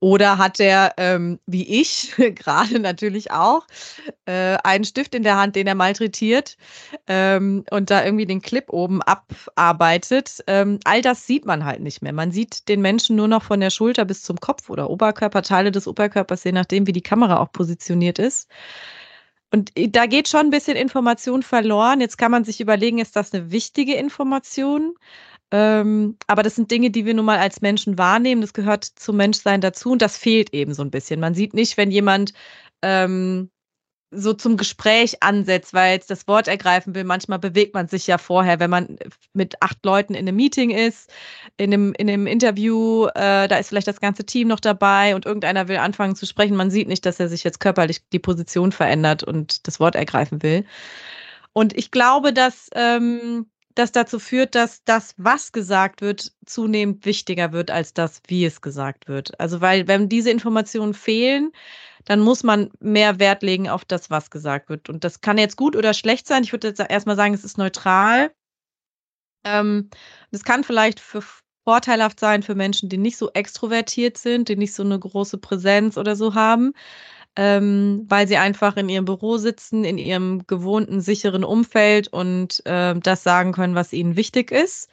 Oder 0.00 0.38
hat 0.38 0.58
er, 0.58 0.94
ähm, 0.96 1.38
wie 1.44 1.80
ich, 1.80 2.14
gerade 2.34 2.78
natürlich 2.78 3.30
auch, 3.30 3.66
äh, 4.24 4.56
einen 4.64 4.84
Stift 4.84 5.14
in 5.14 5.22
der 5.22 5.36
Hand, 5.36 5.54
den 5.54 5.66
er 5.66 5.74
malträtiert 5.74 6.56
ähm, 7.08 7.66
und 7.70 7.90
da 7.90 8.02
irgendwie 8.02 8.26
den 8.26 8.40
Clip 8.40 8.72
oben 8.72 9.02
abarbeitet. 9.02 10.42
Ähm, 10.46 10.77
all 10.84 11.02
das 11.02 11.26
sieht 11.26 11.44
man 11.46 11.64
halt 11.64 11.80
nicht 11.80 12.02
mehr. 12.02 12.12
Man 12.12 12.32
sieht 12.32 12.68
den 12.68 12.80
Menschen 12.80 13.16
nur 13.16 13.28
noch 13.28 13.42
von 13.42 13.60
der 13.60 13.70
Schulter 13.70 14.04
bis 14.04 14.22
zum 14.22 14.38
Kopf 14.38 14.70
oder 14.70 14.90
Oberkörperteile 14.90 15.70
des 15.70 15.86
Oberkörpers, 15.86 16.44
je 16.44 16.52
nachdem, 16.52 16.86
wie 16.86 16.92
die 16.92 17.02
Kamera 17.02 17.38
auch 17.40 17.52
positioniert 17.52 18.18
ist. 18.18 18.48
Und 19.50 19.72
da 19.76 20.06
geht 20.06 20.28
schon 20.28 20.40
ein 20.46 20.50
bisschen 20.50 20.76
Information 20.76 21.42
verloren. 21.42 22.00
Jetzt 22.00 22.18
kann 22.18 22.30
man 22.30 22.44
sich 22.44 22.60
überlegen, 22.60 22.98
ist 22.98 23.16
das 23.16 23.32
eine 23.32 23.50
wichtige 23.50 23.94
Information? 23.94 24.94
Ähm, 25.50 26.18
aber 26.26 26.42
das 26.42 26.56
sind 26.56 26.70
Dinge, 26.70 26.90
die 26.90 27.06
wir 27.06 27.14
nun 27.14 27.24
mal 27.24 27.38
als 27.38 27.62
Menschen 27.62 27.96
wahrnehmen. 27.96 28.42
Das 28.42 28.52
gehört 28.52 28.84
zum 28.84 29.16
Menschsein 29.16 29.60
dazu 29.62 29.92
und 29.92 30.02
das 30.02 30.18
fehlt 30.18 30.52
eben 30.52 30.74
so 30.74 30.82
ein 30.82 30.90
bisschen. 30.90 31.20
Man 31.20 31.34
sieht 31.34 31.54
nicht, 31.54 31.76
wenn 31.78 31.90
jemand 31.90 32.34
ähm, 32.82 33.50
so 34.10 34.32
zum 34.32 34.56
Gespräch 34.56 35.22
ansetzt, 35.22 35.74
weil 35.74 35.92
jetzt 35.92 36.10
das 36.10 36.26
Wort 36.26 36.48
ergreifen 36.48 36.94
will. 36.94 37.04
Manchmal 37.04 37.38
bewegt 37.38 37.74
man 37.74 37.88
sich 37.88 38.06
ja 38.06 38.16
vorher, 38.16 38.58
wenn 38.58 38.70
man 38.70 38.98
mit 39.34 39.62
acht 39.62 39.84
Leuten 39.84 40.14
in 40.14 40.26
einem 40.26 40.36
Meeting 40.36 40.70
ist, 40.70 41.10
in 41.56 41.72
einem, 41.72 41.92
in 41.92 42.08
einem 42.08 42.26
Interview, 42.26 43.06
äh, 43.14 43.48
da 43.48 43.56
ist 43.56 43.68
vielleicht 43.68 43.88
das 43.88 44.00
ganze 44.00 44.24
Team 44.24 44.48
noch 44.48 44.60
dabei 44.60 45.14
und 45.14 45.26
irgendeiner 45.26 45.68
will 45.68 45.76
anfangen 45.76 46.16
zu 46.16 46.26
sprechen. 46.26 46.56
Man 46.56 46.70
sieht 46.70 46.88
nicht, 46.88 47.04
dass 47.04 47.20
er 47.20 47.28
sich 47.28 47.44
jetzt 47.44 47.60
körperlich 47.60 48.00
die 48.10 48.18
Position 48.18 48.72
verändert 48.72 49.22
und 49.24 49.66
das 49.66 49.78
Wort 49.78 49.94
ergreifen 49.94 50.42
will. 50.42 50.64
Und 51.52 51.76
ich 51.76 51.90
glaube, 51.90 52.32
dass 52.32 52.70
ähm, 52.74 53.46
das 53.78 53.92
dazu 53.92 54.18
führt, 54.18 54.54
dass 54.54 54.82
das, 54.84 55.14
was 55.16 55.52
gesagt 55.52 56.00
wird, 56.00 56.32
zunehmend 56.44 57.04
wichtiger 57.04 57.52
wird 57.52 57.70
als 57.70 57.94
das, 57.94 58.20
wie 58.26 58.44
es 58.44 58.60
gesagt 58.60 59.08
wird. 59.08 59.38
Also 59.40 59.60
weil, 59.60 59.86
wenn 59.88 60.08
diese 60.08 60.30
Informationen 60.30 60.94
fehlen, 60.94 61.52
dann 62.04 62.20
muss 62.20 62.42
man 62.42 62.70
mehr 62.80 63.18
Wert 63.20 63.42
legen 63.42 63.68
auf 63.68 63.84
das, 63.84 64.10
was 64.10 64.30
gesagt 64.30 64.68
wird. 64.68 64.88
Und 64.88 65.04
das 65.04 65.20
kann 65.20 65.38
jetzt 65.38 65.56
gut 65.56 65.76
oder 65.76 65.94
schlecht 65.94 66.26
sein. 66.26 66.42
Ich 66.42 66.52
würde 66.52 66.68
jetzt 66.68 66.80
erstmal 66.80 67.16
sagen, 67.16 67.34
es 67.34 67.44
ist 67.44 67.58
neutral. 67.58 68.32
Ähm, 69.44 69.90
das 70.30 70.42
kann 70.42 70.64
vielleicht 70.64 71.00
für 71.00 71.22
vorteilhaft 71.64 72.18
sein 72.18 72.42
für 72.42 72.54
Menschen, 72.54 72.88
die 72.88 72.96
nicht 72.96 73.18
so 73.18 73.30
extrovertiert 73.34 74.16
sind, 74.16 74.48
die 74.48 74.56
nicht 74.56 74.74
so 74.74 74.82
eine 74.82 74.98
große 74.98 75.36
Präsenz 75.38 75.98
oder 75.98 76.16
so 76.16 76.34
haben. 76.34 76.72
Ähm, 77.38 78.04
weil 78.08 78.26
sie 78.26 78.36
einfach 78.36 78.76
in 78.76 78.88
ihrem 78.88 79.04
Büro 79.04 79.38
sitzen, 79.38 79.84
in 79.84 79.96
ihrem 79.96 80.44
gewohnten, 80.48 81.00
sicheren 81.00 81.44
Umfeld 81.44 82.08
und 82.08 82.66
äh, 82.66 82.96
das 82.98 83.22
sagen 83.22 83.52
können, 83.52 83.76
was 83.76 83.92
ihnen 83.92 84.16
wichtig 84.16 84.50
ist. 84.50 84.90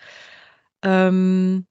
Ähm, 0.83 1.65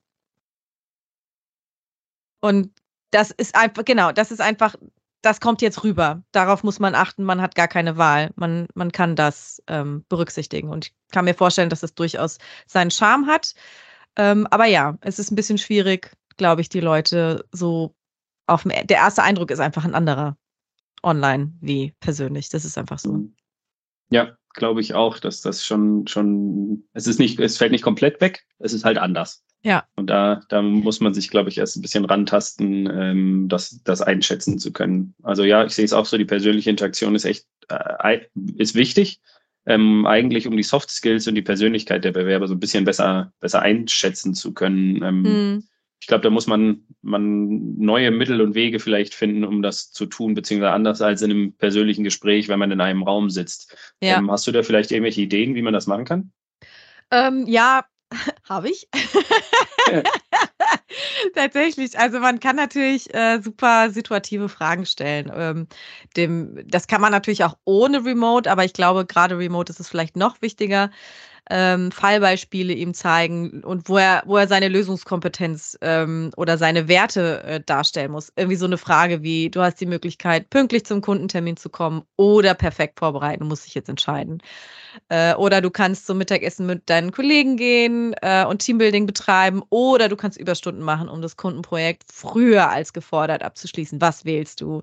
und 2.40 2.73
das 3.12 3.31
ist 3.31 3.54
einfach, 3.54 3.85
genau, 3.85 4.11
das 4.11 4.33
ist 4.33 4.40
einfach, 4.40 4.75
das 5.23 5.40
kommt 5.40 5.62
jetzt 5.62 5.85
rüber. 5.85 6.25
Darauf 6.33 6.64
muss 6.64 6.81
man 6.81 6.97
achten, 6.97 7.23
man 7.23 7.40
hat 7.40 7.54
gar 7.54 7.69
keine 7.69 7.97
Wahl. 7.97 8.31
Man, 8.35 8.66
man 8.75 8.90
kann 8.90 9.14
das 9.14 9.62
ähm, 9.69 10.04
berücksichtigen. 10.09 10.71
Und 10.71 10.87
ich 10.87 10.95
kann 11.12 11.25
mir 11.25 11.35
vorstellen, 11.35 11.71
dass 11.71 11.85
es 11.85 11.95
durchaus 11.95 12.38
seinen 12.66 12.90
Charme 12.90 13.28
hat. 13.28 13.54
Ähm, 14.16 14.49
aber 14.50 14.66
ja, 14.66 14.99
es 15.02 15.21
ist 15.21 15.31
ein 15.31 15.37
bisschen 15.37 15.59
schwierig, 15.59 16.12
glaube 16.37 16.62
ich, 16.62 16.69
die 16.69 16.81
Leute 16.81 17.47
so 17.52 17.95
auf 18.47 18.62
dem, 18.62 18.73
der 18.73 18.97
erste 18.99 19.23
Eindruck 19.23 19.52
ist 19.52 19.61
einfach 19.61 19.85
ein 19.85 19.95
anderer 19.95 20.37
online 21.04 21.52
wie 21.61 21.94
persönlich. 22.00 22.49
Das 22.49 22.64
ist 22.64 22.78
einfach 22.78 22.99
so. 22.99 23.12
Mhm. 23.12 23.34
Ja, 24.11 24.37
glaube 24.54 24.80
ich 24.80 24.94
auch, 24.94 25.18
dass 25.18 25.40
das 25.40 25.64
schon, 25.64 26.06
schon, 26.06 26.84
es 26.92 27.06
ist 27.06 27.18
nicht, 27.18 27.38
es 27.40 27.58
fällt 27.58 27.73
nicht 27.73 27.82
komplett 27.82 28.20
weg, 28.20 28.44
es 28.58 28.73
ist 28.73 28.84
halt 28.84 28.99
anders. 28.99 29.42
Ja. 29.62 29.84
Und 29.96 30.08
da, 30.08 30.42
da 30.50 30.61
muss 30.61 31.00
man 31.00 31.14
sich, 31.14 31.30
glaube 31.30 31.49
ich, 31.49 31.58
erst 31.58 31.76
ein 31.76 31.82
bisschen 31.82 32.04
rantasten, 32.04 32.88
ähm, 32.92 33.49
das, 33.49 33.82
das 33.82 34.02
einschätzen 34.02 34.58
zu 34.58 34.73
können. 34.73 35.14
Also 35.23 35.42
ja, 35.42 35.64
ich 35.64 35.75
sehe 35.75 35.87
es 35.87 35.94
auch 35.94 36.04
so, 36.04 36.18
die 36.18 36.26
persönliche 36.26 36.70
Interaktion 36.70 37.14
ist 37.14 37.25
echt, 37.25 37.46
äh, 37.68 38.20
ist 38.56 38.75
wichtig. 38.75 39.20
Ähm, 39.66 40.06
eigentlich 40.06 40.46
um 40.46 40.56
die 40.56 40.62
Soft 40.62 40.90
Skills 40.90 41.26
und 41.26 41.34
die 41.34 41.42
Persönlichkeit 41.42 42.04
der 42.04 42.12
Bewerber 42.12 42.46
so 42.46 42.54
ein 42.54 42.61
bisschen 42.61 42.84
besser, 42.84 43.32
besser 43.40 43.62
einschätzen 43.62 44.34
zu 44.34 44.52
können. 44.52 45.02
Ähm, 45.02 45.23
mhm 45.23 45.64
ich 46.04 46.08
glaube, 46.08 46.20
da 46.20 46.28
muss 46.28 46.46
man, 46.46 46.84
man 47.00 47.78
neue 47.78 48.11
Mittel 48.11 48.42
und 48.42 48.54
Wege 48.54 48.78
vielleicht 48.78 49.14
finden, 49.14 49.42
um 49.42 49.62
das 49.62 49.90
zu 49.90 50.04
tun, 50.04 50.34
beziehungsweise 50.34 50.75
anders 50.75 51.00
als 51.00 51.23
in 51.23 51.30
einem 51.30 51.54
persönlichen 51.54 52.04
Gespräch, 52.04 52.49
wenn 52.49 52.58
man 52.58 52.70
in 52.70 52.82
einem 52.82 53.04
Raum 53.04 53.30
sitzt. 53.30 53.75
Ja. 54.02 54.18
Ähm, 54.18 54.30
hast 54.30 54.46
du 54.46 54.52
da 54.52 54.62
vielleicht 54.62 54.90
irgendwelche 54.90 55.23
Ideen, 55.23 55.54
wie 55.54 55.62
man 55.62 55.73
das 55.73 55.87
machen 55.87 56.04
kann? 56.04 56.30
Ähm, 57.11 57.46
ja, 57.46 57.87
habe 58.46 58.68
ich. 58.68 58.87
Tatsächlich. 61.34 61.99
Also 61.99 62.20
man 62.20 62.38
kann 62.38 62.56
natürlich 62.56 63.14
äh, 63.14 63.40
super 63.40 63.88
situative 63.88 64.50
Fragen 64.50 64.84
stellen. 64.84 65.32
Ähm, 65.34 65.68
dem, 66.18 66.68
das 66.68 66.87
kann 66.87 67.00
man 67.00 67.12
natürlich 67.12 67.44
auch 67.44 67.56
ohne 67.64 68.04
Remote, 68.04 68.50
aber 68.50 68.66
ich 68.66 68.75
glaube, 68.75 69.06
gerade 69.06 69.38
Remote 69.38 69.73
ist 69.73 69.80
es 69.80 69.88
vielleicht 69.88 70.16
noch 70.16 70.42
wichtiger 70.42 70.90
ähm, 71.51 71.93
Fallbeispiele 71.93 72.73
ihm 72.73 72.95
zeigen 72.95 73.63
und 73.65 73.89
wo 73.89 73.99
er, 73.99 74.23
wo 74.27 74.37
er 74.37 74.49
seine 74.49 74.69
Lösungskompetenz 74.69 75.79
ähm, 75.83 76.31
oder 76.37 76.59
seine 76.59 76.89
Werte 76.89 77.43
äh, 77.45 77.61
darstellen 77.61 78.13
muss. 78.13 78.33
Irgendwie 78.37 78.57
so 78.57 78.67
eine 78.67 78.79
Frage 78.79 79.23
wie, 79.23 79.51
du 79.51 79.61
hast 79.61 79.81
die 79.81 79.87
Möglichkeit, 79.87 80.49
pünktlich 80.51 80.87
zum 80.87 81.01
Kundentermin 81.01 81.57
zu 81.57 81.69
kommen 81.69 82.03
oder 82.17 82.55
perfekt 82.55 82.99
vorbereiten, 82.99 83.47
musst 83.47 83.67
dich 83.67 83.75
jetzt 83.75 83.89
entscheiden. 83.89 84.41
Äh, 85.09 85.35
oder 85.35 85.61
du 85.61 85.71
kannst 85.71 86.07
zum 86.07 86.19
Mittagessen 86.19 86.67
mit 86.67 86.89
deinen 86.89 87.13
Kollegen 87.13 87.57
gehen 87.57 88.15
äh, 88.23 88.45
und 88.45 88.61
Teambuilding 88.61 89.07
betreiben. 89.07 89.63
Oder 89.71 90.09
du 90.09 90.17
kannst 90.17 90.39
Überstunden 90.39 90.83
machen, 90.83 91.09
um 91.09 91.21
das 91.23 91.37
Kundenprojekt 91.37 92.05
früher 92.13 92.71
als 92.71 92.93
gefordert 92.93 93.43
abzuschließen. 93.43 94.01
Was 94.01 94.25
wählst 94.25 94.61
du? 94.61 94.83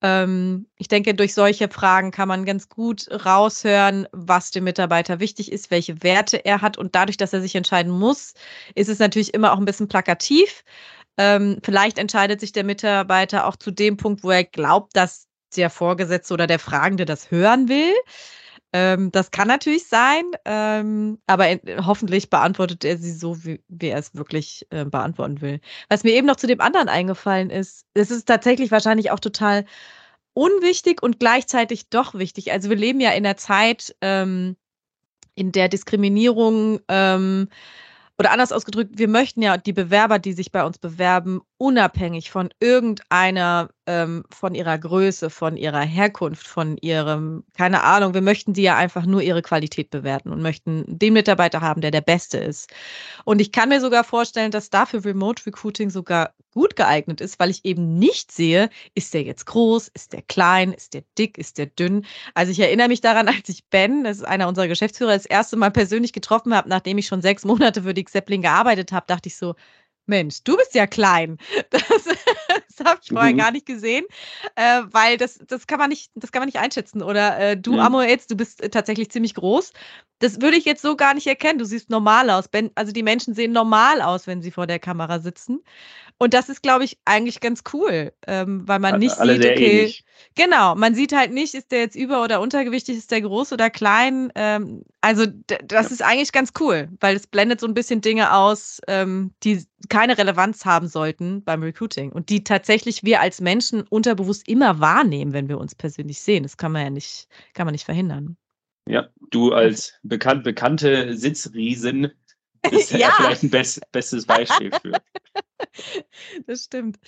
Ähm, 0.00 0.66
ich 0.78 0.88
denke, 0.88 1.14
durch 1.14 1.34
solche 1.34 1.68
Fragen 1.68 2.10
kann 2.10 2.28
man 2.28 2.44
ganz 2.44 2.68
gut 2.68 3.08
raushören, 3.24 4.06
was 4.12 4.50
dem 4.50 4.64
Mitarbeiter 4.64 5.20
wichtig 5.20 5.52
ist, 5.52 5.70
welche 5.70 5.91
Werte 6.02 6.44
er 6.44 6.60
hat. 6.60 6.78
Und 6.78 6.94
dadurch, 6.94 7.16
dass 7.16 7.32
er 7.32 7.40
sich 7.40 7.54
entscheiden 7.54 7.92
muss, 7.92 8.34
ist 8.74 8.88
es 8.88 8.98
natürlich 8.98 9.34
immer 9.34 9.52
auch 9.52 9.58
ein 9.58 9.64
bisschen 9.64 9.88
plakativ. 9.88 10.64
Ähm, 11.18 11.58
vielleicht 11.62 11.98
entscheidet 11.98 12.40
sich 12.40 12.52
der 12.52 12.64
Mitarbeiter 12.64 13.46
auch 13.46 13.56
zu 13.56 13.70
dem 13.70 13.96
Punkt, 13.96 14.24
wo 14.24 14.30
er 14.30 14.44
glaubt, 14.44 14.96
dass 14.96 15.26
der 15.56 15.70
Vorgesetzte 15.70 16.34
oder 16.34 16.46
der 16.46 16.58
Fragende 16.58 17.04
das 17.04 17.30
hören 17.30 17.68
will. 17.68 17.92
Ähm, 18.72 19.10
das 19.12 19.30
kann 19.30 19.48
natürlich 19.48 19.86
sein, 19.86 20.24
ähm, 20.46 21.18
aber 21.26 21.48
in, 21.50 21.86
hoffentlich 21.86 22.30
beantwortet 22.30 22.84
er 22.84 22.96
sie 22.96 23.12
so, 23.12 23.44
wie, 23.44 23.62
wie 23.68 23.88
er 23.88 23.98
es 23.98 24.14
wirklich 24.14 24.66
äh, 24.70 24.86
beantworten 24.86 25.42
will. 25.42 25.60
Was 25.90 26.04
mir 26.04 26.12
eben 26.12 26.26
noch 26.26 26.36
zu 26.36 26.46
dem 26.46 26.60
anderen 26.60 26.88
eingefallen 26.88 27.50
ist, 27.50 27.84
es 27.92 28.10
ist 28.10 28.26
tatsächlich 28.26 28.70
wahrscheinlich 28.70 29.10
auch 29.10 29.20
total 29.20 29.66
unwichtig 30.34 31.02
und 31.02 31.20
gleichzeitig 31.20 31.90
doch 31.90 32.14
wichtig. 32.14 32.52
Also 32.52 32.70
wir 32.70 32.76
leben 32.76 33.00
ja 33.00 33.10
in 33.10 33.26
einer 33.26 33.36
Zeit, 33.36 33.94
ähm, 34.00 34.56
in 35.34 35.52
der 35.52 35.68
Diskriminierung 35.68 36.80
ähm, 36.88 37.48
oder 38.18 38.30
anders 38.30 38.52
ausgedrückt, 38.52 38.98
wir 38.98 39.08
möchten 39.08 39.42
ja 39.42 39.56
die 39.56 39.72
Bewerber, 39.72 40.18
die 40.18 40.32
sich 40.32 40.52
bei 40.52 40.64
uns 40.64 40.78
bewerben, 40.78 41.40
unabhängig 41.62 42.32
von 42.32 42.48
irgendeiner, 42.58 43.70
ähm, 43.86 44.24
von 44.30 44.56
ihrer 44.56 44.76
Größe, 44.76 45.30
von 45.30 45.56
ihrer 45.56 45.82
Herkunft, 45.82 46.44
von 46.44 46.76
ihrem, 46.78 47.44
keine 47.56 47.84
Ahnung, 47.84 48.14
wir 48.14 48.20
möchten 48.20 48.52
die 48.52 48.62
ja 48.62 48.76
einfach 48.76 49.06
nur 49.06 49.22
ihre 49.22 49.42
Qualität 49.42 49.88
bewerten 49.90 50.32
und 50.32 50.42
möchten 50.42 50.84
den 50.88 51.12
Mitarbeiter 51.12 51.60
haben, 51.60 51.80
der 51.80 51.92
der 51.92 52.00
Beste 52.00 52.38
ist. 52.38 52.68
Und 53.24 53.40
ich 53.40 53.52
kann 53.52 53.68
mir 53.68 53.80
sogar 53.80 54.02
vorstellen, 54.02 54.50
dass 54.50 54.70
dafür 54.70 55.04
Remote 55.04 55.46
Recruiting 55.46 55.88
sogar 55.90 56.34
gut 56.52 56.74
geeignet 56.74 57.20
ist, 57.20 57.38
weil 57.38 57.50
ich 57.50 57.64
eben 57.64 57.96
nicht 57.96 58.32
sehe, 58.32 58.68
ist 58.96 59.14
der 59.14 59.22
jetzt 59.22 59.46
groß, 59.46 59.86
ist 59.94 60.12
der 60.12 60.22
klein, 60.22 60.72
ist 60.72 60.94
der 60.94 61.04
dick, 61.16 61.38
ist 61.38 61.58
der 61.58 61.66
dünn. 61.66 62.04
Also 62.34 62.50
ich 62.50 62.58
erinnere 62.58 62.88
mich 62.88 63.02
daran, 63.02 63.28
als 63.28 63.48
ich 63.48 63.64
Ben, 63.66 64.02
das 64.02 64.18
ist 64.18 64.24
einer 64.24 64.48
unserer 64.48 64.66
Geschäftsführer, 64.66 65.12
das 65.12 65.26
erste 65.26 65.56
Mal 65.56 65.70
persönlich 65.70 66.12
getroffen 66.12 66.54
habe, 66.56 66.68
nachdem 66.68 66.98
ich 66.98 67.06
schon 67.06 67.22
sechs 67.22 67.44
Monate 67.44 67.82
für 67.84 67.94
die 67.94 68.04
Zeppelin 68.04 68.42
gearbeitet 68.42 68.90
habe, 68.90 69.06
dachte 69.06 69.28
ich 69.28 69.36
so, 69.36 69.54
Mensch, 70.06 70.42
du 70.44 70.56
bist 70.56 70.74
ja 70.74 70.86
klein. 70.86 71.38
Das, 71.70 72.04
das 72.76 72.86
habe 72.86 73.00
ich 73.02 73.08
vorher 73.10 73.32
mhm. 73.32 73.38
gar 73.38 73.50
nicht 73.50 73.66
gesehen, 73.66 74.04
äh, 74.56 74.82
weil 74.86 75.16
das, 75.16 75.38
das 75.46 75.66
kann 75.66 75.78
man 75.78 75.90
nicht, 75.90 76.10
das 76.14 76.32
kann 76.32 76.40
man 76.40 76.46
nicht 76.46 76.58
einschätzen. 76.58 77.02
Oder 77.02 77.38
äh, 77.38 77.56
du, 77.56 77.74
mhm. 77.74 77.80
Amoetz, 77.80 78.26
du 78.26 78.36
bist 78.36 78.62
äh, 78.62 78.70
tatsächlich 78.70 79.10
ziemlich 79.10 79.34
groß. 79.34 79.72
Das 80.18 80.40
würde 80.40 80.56
ich 80.56 80.64
jetzt 80.64 80.82
so 80.82 80.96
gar 80.96 81.14
nicht 81.14 81.26
erkennen. 81.26 81.58
Du 81.58 81.64
siehst 81.64 81.90
normal 81.90 82.30
aus. 82.30 82.46
Also 82.74 82.92
die 82.92 83.02
Menschen 83.02 83.34
sehen 83.34 83.52
normal 83.52 84.00
aus, 84.00 84.26
wenn 84.26 84.42
sie 84.42 84.50
vor 84.50 84.66
der 84.66 84.78
Kamera 84.78 85.18
sitzen. 85.20 85.60
Und 86.22 86.34
das 86.34 86.48
ist, 86.48 86.62
glaube 86.62 86.84
ich, 86.84 86.98
eigentlich 87.04 87.40
ganz 87.40 87.64
cool, 87.72 88.12
ähm, 88.28 88.62
weil 88.68 88.78
man 88.78 89.00
nicht 89.00 89.18
Alle 89.18 89.34
sieht, 89.34 89.44
okay, 89.44 89.78
ähnlich. 89.80 90.04
genau, 90.36 90.76
man 90.76 90.94
sieht 90.94 91.12
halt 91.12 91.32
nicht, 91.32 91.52
ist 91.54 91.72
der 91.72 91.80
jetzt 91.80 91.96
über- 91.96 92.22
oder 92.22 92.40
untergewichtig, 92.40 92.96
ist 92.96 93.10
der 93.10 93.22
groß 93.22 93.52
oder 93.52 93.70
klein. 93.70 94.30
Ähm, 94.36 94.84
also 95.00 95.26
das 95.26 95.86
ja. 95.86 95.92
ist 95.92 96.00
eigentlich 96.00 96.30
ganz 96.30 96.52
cool, 96.60 96.88
weil 97.00 97.16
es 97.16 97.26
blendet 97.26 97.58
so 97.58 97.66
ein 97.66 97.74
bisschen 97.74 98.02
Dinge 98.02 98.32
aus, 98.32 98.80
ähm, 98.86 99.34
die 99.42 99.64
keine 99.88 100.16
Relevanz 100.16 100.64
haben 100.64 100.86
sollten 100.86 101.42
beim 101.42 101.60
Recruiting 101.60 102.12
und 102.12 102.28
die 102.28 102.44
tatsächlich 102.44 103.02
wir 103.02 103.20
als 103.20 103.40
Menschen 103.40 103.82
unterbewusst 103.82 104.46
immer 104.46 104.78
wahrnehmen, 104.78 105.32
wenn 105.32 105.48
wir 105.48 105.58
uns 105.58 105.74
persönlich 105.74 106.20
sehen. 106.20 106.44
Das 106.44 106.56
kann 106.56 106.70
man 106.70 106.82
ja 106.84 106.90
nicht, 106.90 107.26
kann 107.52 107.66
man 107.66 107.72
nicht 107.72 107.84
verhindern. 107.84 108.36
Ja, 108.88 109.08
du 109.32 109.52
als 109.52 109.94
bekannt, 110.04 110.44
bekannte 110.44 111.16
Sitzriesen 111.16 112.12
bist 112.70 112.90
ja, 112.92 112.98
ja 112.98 113.14
vielleicht 113.16 113.42
ein 113.42 113.50
best, 113.50 113.80
bestes 113.90 114.24
Beispiel 114.24 114.70
für. 114.80 114.92
das 116.52 116.64
stimmt. 116.64 116.98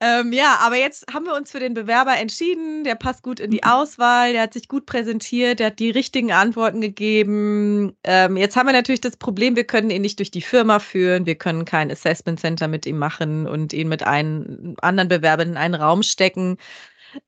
Ähm, 0.00 0.32
ja, 0.32 0.58
aber 0.60 0.76
jetzt 0.76 1.06
haben 1.12 1.24
wir 1.24 1.34
uns 1.34 1.50
für 1.52 1.60
den 1.60 1.72
Bewerber 1.72 2.16
entschieden. 2.18 2.84
Der 2.84 2.94
passt 2.96 3.22
gut 3.22 3.40
in 3.40 3.50
die 3.50 3.60
mhm. 3.64 3.70
Auswahl, 3.70 4.32
der 4.32 4.42
hat 4.42 4.52
sich 4.52 4.68
gut 4.68 4.86
präsentiert, 4.86 5.60
der 5.60 5.68
hat 5.68 5.78
die 5.78 5.90
richtigen 5.90 6.32
Antworten 6.32 6.80
gegeben. 6.80 7.96
Ähm, 8.04 8.36
jetzt 8.36 8.56
haben 8.56 8.66
wir 8.66 8.72
natürlich 8.72 9.00
das 9.00 9.16
Problem, 9.16 9.56
wir 9.56 9.64
können 9.64 9.90
ihn 9.90 10.02
nicht 10.02 10.18
durch 10.18 10.30
die 10.30 10.42
Firma 10.42 10.78
führen, 10.80 11.26
wir 11.26 11.36
können 11.36 11.64
kein 11.64 11.90
Assessment 11.90 12.40
Center 12.40 12.68
mit 12.68 12.86
ihm 12.86 12.98
machen 12.98 13.46
und 13.46 13.72
ihn 13.72 13.88
mit 13.88 14.02
einem 14.02 14.74
anderen 14.82 15.08
Bewerber 15.08 15.44
in 15.44 15.56
einen 15.56 15.74
Raum 15.74 16.02
stecken. 16.02 16.58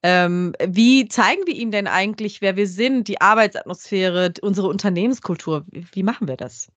Ähm, 0.03 0.55
wie 0.67 1.09
zeigen 1.09 1.47
wir 1.47 1.55
ihm 1.55 1.71
denn 1.71 1.87
eigentlich, 1.87 2.41
wer 2.43 2.57
wir 2.57 2.67
sind, 2.67 3.09
die 3.09 3.21
Arbeitsatmosphäre, 3.21 4.33
unsere 4.43 4.69
Unternehmenskultur? 4.69 5.65
Wie, 5.71 5.87
wie 5.93 6.03
machen 6.03 6.29
wir 6.29 6.37
das? 6.37 6.69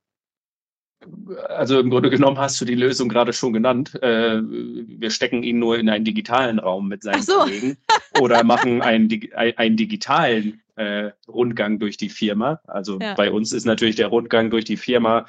Also 1.47 1.79
im 1.79 1.89
Grunde 1.89 2.09
genommen 2.09 2.37
hast 2.37 2.59
du 2.59 2.65
die 2.65 2.75
Lösung 2.75 3.09
gerade 3.09 3.33
schon 3.33 3.53
genannt. 3.53 4.01
Äh, 4.01 4.41
wir 4.41 5.11
stecken 5.11 5.43
ihn 5.43 5.59
nur 5.59 5.77
in 5.77 5.89
einen 5.89 6.05
digitalen 6.05 6.59
Raum 6.59 6.87
mit 6.87 7.03
seinen 7.03 7.21
so. 7.21 7.39
Kollegen 7.39 7.77
oder 8.19 8.43
machen 8.43 8.81
einen, 8.81 9.09
einen 9.33 9.77
digitalen 9.77 10.61
äh, 10.75 11.11
Rundgang 11.27 11.79
durch 11.79 11.97
die 11.97 12.09
Firma. 12.09 12.61
Also 12.67 12.99
ja. 12.99 13.13
bei 13.13 13.31
uns 13.31 13.53
ist 13.53 13.65
natürlich 13.65 13.95
der 13.95 14.07
Rundgang 14.07 14.49
durch 14.49 14.65
die 14.65 14.77
Firma 14.77 15.25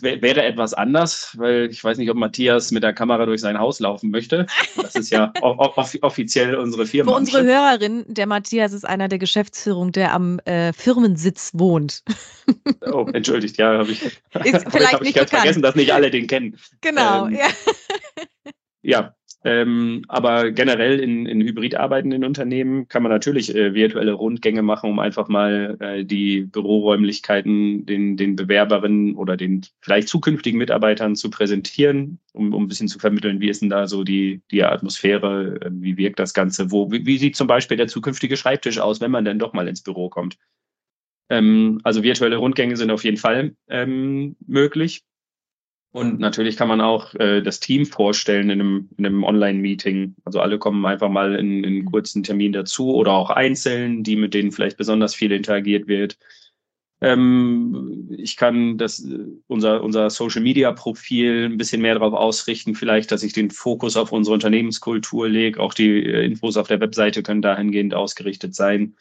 wäre 0.00 0.44
etwas 0.44 0.74
anders, 0.74 1.34
weil 1.36 1.68
ich 1.70 1.82
weiß 1.82 1.98
nicht, 1.98 2.10
ob 2.10 2.16
Matthias 2.16 2.70
mit 2.70 2.82
der 2.82 2.92
Kamera 2.92 3.26
durch 3.26 3.40
sein 3.40 3.58
Haus 3.58 3.80
laufen 3.80 4.10
möchte. 4.10 4.46
Das 4.76 4.94
ist 4.94 5.10
ja 5.10 5.32
off 5.40 5.96
offiziell 6.02 6.54
unsere 6.56 6.86
Firma. 6.86 7.12
Für 7.12 7.18
unsere 7.18 7.44
Hörerin, 7.44 8.04
der 8.08 8.26
Matthias 8.26 8.72
ist 8.72 8.84
einer 8.84 9.08
der 9.08 9.18
Geschäftsführung, 9.18 9.92
der 9.92 10.12
am 10.12 10.38
äh, 10.40 10.72
Firmensitz 10.72 11.50
wohnt. 11.54 12.02
Oh, 12.92 13.06
entschuldigt, 13.12 13.56
ja, 13.56 13.78
habe 13.78 13.90
ich, 13.90 14.02
ist 14.02 14.20
vielleicht 14.70 14.70
hab 14.92 15.02
ich 15.02 15.14
ganz 15.14 15.30
vergessen, 15.30 15.62
dass 15.62 15.74
nicht 15.74 15.92
alle 15.92 16.10
den 16.10 16.26
kennen. 16.26 16.58
Genau, 16.80 17.26
ähm, 17.26 17.34
ja. 17.34 17.46
Ja, 18.82 19.14
Ähm, 19.46 20.06
aber 20.08 20.52
generell 20.52 20.98
in, 21.00 21.26
in 21.26 21.42
hybrid 21.42 21.74
arbeitenden 21.74 22.24
Unternehmen 22.24 22.88
kann 22.88 23.02
man 23.02 23.12
natürlich 23.12 23.54
äh, 23.54 23.74
virtuelle 23.74 24.14
Rundgänge 24.14 24.62
machen, 24.62 24.88
um 24.88 24.98
einfach 24.98 25.28
mal 25.28 25.76
äh, 25.80 26.02
die 26.02 26.42
Büroräumlichkeiten 26.42 27.84
den, 27.84 28.16
den 28.16 28.36
Bewerberinnen 28.36 29.16
oder 29.16 29.36
den 29.36 29.60
vielleicht 29.82 30.08
zukünftigen 30.08 30.56
Mitarbeitern 30.58 31.14
zu 31.14 31.28
präsentieren, 31.28 32.20
um, 32.32 32.54
um 32.54 32.64
ein 32.64 32.68
bisschen 32.68 32.88
zu 32.88 32.98
vermitteln, 32.98 33.38
wie 33.40 33.50
ist 33.50 33.60
denn 33.60 33.68
da 33.68 33.86
so 33.86 34.02
die, 34.02 34.40
die 34.50 34.64
Atmosphäre, 34.64 35.60
äh, 35.60 35.70
wie 35.70 35.98
wirkt 35.98 36.18
das 36.20 36.32
Ganze, 36.32 36.70
wo, 36.70 36.90
wie, 36.90 37.04
wie 37.04 37.18
sieht 37.18 37.36
zum 37.36 37.46
Beispiel 37.46 37.76
der 37.76 37.88
zukünftige 37.88 38.38
Schreibtisch 38.38 38.78
aus, 38.78 39.02
wenn 39.02 39.10
man 39.10 39.26
denn 39.26 39.38
doch 39.38 39.52
mal 39.52 39.68
ins 39.68 39.82
Büro 39.82 40.08
kommt. 40.08 40.38
Ähm, 41.28 41.80
also 41.84 42.02
virtuelle 42.02 42.36
Rundgänge 42.36 42.78
sind 42.78 42.90
auf 42.90 43.04
jeden 43.04 43.18
Fall 43.18 43.54
ähm, 43.68 44.36
möglich. 44.46 45.02
Und 45.94 46.18
natürlich 46.18 46.56
kann 46.56 46.66
man 46.66 46.80
auch 46.80 47.14
äh, 47.14 47.40
das 47.40 47.60
Team 47.60 47.86
vorstellen 47.86 48.50
in 48.50 48.60
einem, 48.60 48.88
in 48.96 49.06
einem 49.06 49.22
Online-Meeting. 49.22 50.16
Also 50.24 50.40
alle 50.40 50.58
kommen 50.58 50.84
einfach 50.84 51.08
mal 51.08 51.36
in, 51.36 51.62
in 51.62 51.66
einen 51.66 51.84
kurzen 51.84 52.24
Termin 52.24 52.52
dazu 52.52 52.92
oder 52.92 53.12
auch 53.12 53.30
einzeln, 53.30 54.02
die 54.02 54.16
mit 54.16 54.34
denen 54.34 54.50
vielleicht 54.50 54.76
besonders 54.76 55.14
viel 55.14 55.30
interagiert 55.30 55.86
wird. 55.86 56.18
Ähm, 57.00 58.08
ich 58.10 58.36
kann 58.36 58.76
das, 58.76 59.06
unser, 59.46 59.84
unser 59.84 60.10
Social-Media-Profil 60.10 61.44
ein 61.44 61.58
bisschen 61.58 61.80
mehr 61.80 61.94
darauf 61.94 62.14
ausrichten, 62.14 62.74
vielleicht, 62.74 63.12
dass 63.12 63.22
ich 63.22 63.32
den 63.32 63.52
Fokus 63.52 63.96
auf 63.96 64.10
unsere 64.10 64.34
Unternehmenskultur 64.34 65.28
lege. 65.28 65.60
Auch 65.60 65.74
die 65.74 66.04
äh, 66.04 66.24
Infos 66.24 66.56
auf 66.56 66.66
der 66.66 66.80
Webseite 66.80 67.22
können 67.22 67.40
dahingehend 67.40 67.94
ausgerichtet 67.94 68.56
sein. 68.56 68.96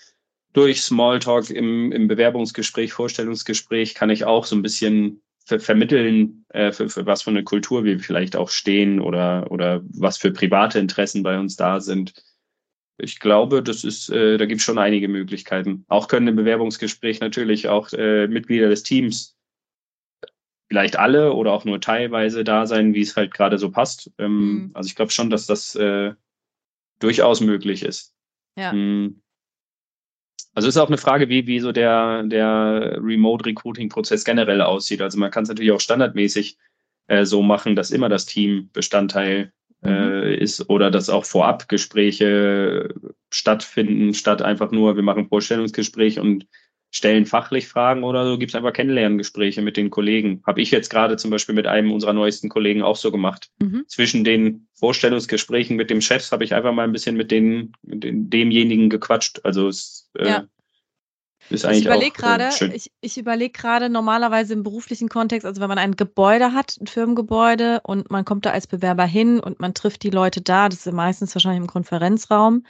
Durch 0.53 0.83
Smalltalk 0.83 1.49
im, 1.49 1.91
im 1.91 2.07
Bewerbungsgespräch, 2.07 2.93
Vorstellungsgespräch 2.93 3.95
kann 3.95 4.11
ich 4.11 4.25
auch 4.25 4.45
so 4.45 4.55
ein 4.55 4.61
bisschen 4.61 5.23
ver 5.45 5.59
vermitteln, 5.59 6.45
äh, 6.49 6.71
für, 6.71 6.89
für 6.89 7.05
was 7.05 7.23
für 7.23 7.29
eine 7.29 7.43
Kultur 7.43 7.83
wir 7.83 7.99
vielleicht 7.99 8.35
auch 8.35 8.49
stehen 8.49 8.99
oder, 8.99 9.51
oder 9.51 9.81
was 9.89 10.17
für 10.17 10.31
private 10.31 10.79
Interessen 10.79 11.23
bei 11.23 11.37
uns 11.39 11.55
da 11.55 11.79
sind. 11.79 12.13
Ich 12.97 13.19
glaube, 13.19 13.63
das 13.63 13.83
ist, 13.83 14.09
äh, 14.09 14.37
da 14.37 14.45
gibt 14.45 14.59
es 14.59 14.65
schon 14.65 14.77
einige 14.77 15.07
Möglichkeiten. 15.07 15.85
Auch 15.87 16.07
können 16.07 16.27
im 16.27 16.35
Bewerbungsgespräch 16.35 17.19
natürlich 17.19 17.67
auch 17.67 17.91
äh, 17.91 18.27
Mitglieder 18.27 18.69
des 18.69 18.83
Teams 18.83 19.35
vielleicht 20.69 20.97
alle 20.97 21.33
oder 21.33 21.51
auch 21.51 21.65
nur 21.65 21.81
teilweise 21.81 22.43
da 22.43 22.65
sein, 22.65 22.93
wie 22.93 23.01
es 23.01 23.15
halt 23.15 23.33
gerade 23.33 23.57
so 23.57 23.71
passt. 23.71 24.11
Ähm, 24.17 24.37
mhm. 24.37 24.71
Also 24.73 24.87
ich 24.87 24.95
glaube 24.95 25.11
schon, 25.11 25.29
dass 25.29 25.45
das 25.45 25.75
äh, 25.75 26.13
durchaus 26.99 27.41
möglich 27.41 27.83
ist. 27.83 28.15
Ja. 28.57 28.73
Mhm. 28.73 29.22
Also 30.53 30.67
ist 30.67 30.77
auch 30.77 30.87
eine 30.87 30.97
Frage, 30.97 31.29
wie, 31.29 31.47
wie 31.47 31.59
so 31.59 31.71
der, 31.71 32.23
der 32.23 32.97
Remote-Recruiting-Prozess 33.01 34.23
generell 34.23 34.61
aussieht. 34.61 35.01
Also 35.01 35.17
man 35.17 35.31
kann 35.31 35.43
es 35.43 35.49
natürlich 35.49 35.71
auch 35.71 35.79
standardmäßig 35.79 36.57
äh, 37.07 37.25
so 37.25 37.41
machen, 37.41 37.75
dass 37.75 37.91
immer 37.91 38.09
das 38.09 38.25
Team 38.25 38.69
Bestandteil 38.71 39.51
äh, 39.83 39.89
mhm. 39.89 40.33
ist 40.41 40.69
oder 40.69 40.91
dass 40.91 41.09
auch 41.09 41.25
vorab 41.25 41.67
Gespräche 41.67 42.93
stattfinden, 43.31 44.13
statt 44.13 44.41
einfach 44.41 44.71
nur, 44.71 44.95
wir 44.95 45.03
machen 45.03 45.27
Vorstellungsgespräch 45.27 46.19
und 46.19 46.45
stellen 46.91 47.25
fachlich 47.25 47.67
Fragen 47.67 48.03
oder 48.03 48.25
so, 48.25 48.37
gibt 48.37 48.51
es 48.51 48.55
einfach 48.55 48.71
Kennenlerngespräche 48.71 49.63
mit 49.63 49.77
den 49.77 49.89
Kollegen. 49.89 50.43
Habe 50.45 50.61
ich 50.61 50.69
jetzt 50.69 50.91
gerade 50.91 51.17
zum 51.17 51.31
Beispiel 51.31 51.55
mit 51.55 51.65
einem 51.65 51.91
unserer 51.91 52.13
neuesten 52.13 52.49
Kollegen 52.49 52.83
auch 52.83 52.95
so 52.95 53.11
gemacht. 53.11 53.49
Mhm. 53.59 53.85
Zwischen 53.87 54.23
den 54.23 54.67
Vorstellungsgesprächen 54.83 55.77
mit 55.77 55.89
dem 55.89 56.01
Chef 56.01 56.29
habe 56.33 56.43
ich 56.43 56.53
einfach 56.53 56.73
mal 56.73 56.83
ein 56.83 56.91
bisschen 56.91 57.15
mit, 57.15 57.31
den, 57.31 57.71
mit 57.83 58.03
den, 58.03 58.29
demjenigen 58.29 58.89
gequatscht. 58.89 59.39
Also 59.45 59.69
es 59.69 60.09
äh, 60.19 60.27
ja. 60.27 60.43
ist 61.49 61.63
eigentlich 61.63 61.79
ich 61.79 61.85
überlege 61.85 62.17
äh, 62.17 62.21
gerade, 62.21 62.49
ich, 62.75 62.91
ich 62.99 63.17
überlege 63.17 63.53
gerade 63.53 63.87
normalerweise 63.87 64.51
im 64.51 64.61
beruflichen 64.63 65.07
Kontext, 65.07 65.45
also 65.45 65.61
wenn 65.61 65.69
man 65.69 65.77
ein 65.77 65.95
Gebäude 65.95 66.51
hat, 66.51 66.75
ein 66.81 66.87
Firmengebäude 66.87 67.79
und 67.85 68.11
man 68.11 68.25
kommt 68.25 68.45
da 68.45 68.49
als 68.49 68.67
Bewerber 68.67 69.05
hin 69.05 69.39
und 69.39 69.61
man 69.61 69.73
trifft 69.73 70.03
die 70.03 70.09
Leute 70.09 70.41
da, 70.41 70.67
das 70.67 70.85
ist 70.85 70.91
meistens 70.91 71.33
wahrscheinlich 71.33 71.61
im 71.61 71.67
Konferenzraum. 71.67 72.65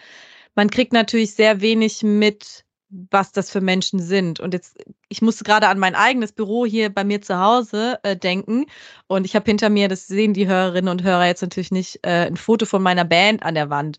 Man 0.54 0.70
kriegt 0.70 0.94
natürlich 0.94 1.34
sehr 1.34 1.62
wenig 1.62 2.04
mit, 2.04 2.64
was 3.10 3.32
das 3.32 3.50
für 3.50 3.62
Menschen 3.62 4.00
sind. 4.00 4.40
Und 4.40 4.54
jetzt, 4.54 4.78
ich 5.10 5.22
musste 5.22 5.44
gerade 5.44 5.68
an 5.68 5.80
mein 5.80 5.96
eigenes 5.96 6.32
Büro 6.32 6.66
hier 6.66 6.94
bei 6.94 7.04
mir 7.04 7.22
zu 7.22 7.40
Hause 7.40 8.00
äh, 8.04 8.16
denken. 8.16 8.66
Und 9.08 9.26
ich 9.26 9.36
habe 9.36 9.46
hinter 9.46 9.70
mir, 9.70 9.88
das 9.88 10.08
sehen 10.08 10.34
die 10.34 10.48
Hörerinnen 10.48 10.90
und 10.90 11.04
Hörer 11.04 11.26
jetzt 11.26 11.42
natürlich 11.42 11.72
nicht, 11.72 12.00
äh, 12.04 12.28
ein 12.28 12.38
Foto 12.38 12.66
von 12.66 12.84
meiner 12.84 13.06
Band 13.06 13.44
an 13.44 13.56
der 13.56 13.70
Wand. 13.70 13.98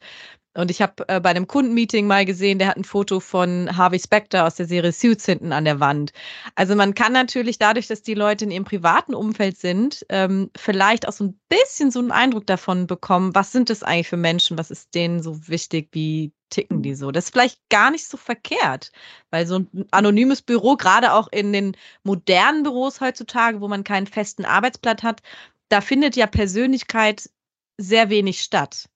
Und 0.55 0.71
ich 0.71 0.81
habe 0.81 1.07
äh, 1.09 1.21
bei 1.21 1.31
einem 1.31 1.49
Kundenmeeting 1.49 2.07
mal 2.07 2.25
gesehen, 2.25 2.59
der 2.59 2.69
hat 2.69 2.77
ein 2.77 2.85
Foto 2.85 3.21
von 3.21 3.77
Harvey 3.77 3.99
Specter 3.99 4.47
aus 4.47 4.55
der 4.55 4.67
Serie 4.67 4.93
Suits 4.93 5.27
hinten 5.27 5.53
an 5.53 5.65
der 5.65 5.81
Wand. 5.81 6.13
Also 6.55 6.77
man 6.77 6.95
kann 6.95 7.13
natürlich 7.13 7.59
dadurch, 7.59 7.89
dass 7.89 8.03
die 8.03 8.15
Leute 8.15 8.45
in 8.45 8.51
ihrem 8.53 8.65
privaten 8.65 9.15
Umfeld 9.15 9.59
sind, 9.59 10.07
ähm, 10.11 10.51
vielleicht 10.57 11.09
auch 11.09 11.13
so 11.13 11.25
ein 11.25 11.41
bisschen 11.49 11.91
so 11.91 11.99
einen 11.99 12.13
Eindruck 12.13 12.47
davon 12.47 12.87
bekommen, 12.87 13.35
was 13.35 13.53
sind 13.53 13.69
das 13.69 13.83
eigentlich 13.83 14.09
für 14.09 14.17
Menschen, 14.17 14.57
was 14.57 14.71
ist 14.71 14.95
denen 14.95 15.23
so 15.23 15.49
wichtig, 15.49 15.89
wie 15.93 16.33
ticken 16.51 16.83
die 16.83 16.95
so. 16.95 17.11
Das 17.11 17.25
ist 17.25 17.33
vielleicht 17.33 17.59
gar 17.69 17.91
nicht 17.91 18.07
so 18.07 18.17
verkehrt, 18.17 18.93
weil 19.31 19.47
so 19.47 19.59
ein 19.59 19.87
anonymes 19.91 20.41
Büro, 20.43 20.77
gerade 20.77 21.13
auch 21.13 21.29
in 21.33 21.53
den 21.53 21.77
modernen 22.05 22.63
Büros 22.63 23.01
heutzutage, 23.01 23.61
wo 23.61 23.67
man 23.67 23.83
keinen 23.83 24.07
festen 24.07 24.45
Arbeitsplatz 24.45 25.03
hat, 25.03 25.21
da 25.69 25.81
findet 25.81 26.15
ja 26.15 26.27
Persönlichkeit 26.29 27.29
sehr 27.77 28.09
wenig 28.09 28.41
statt. 28.41 28.89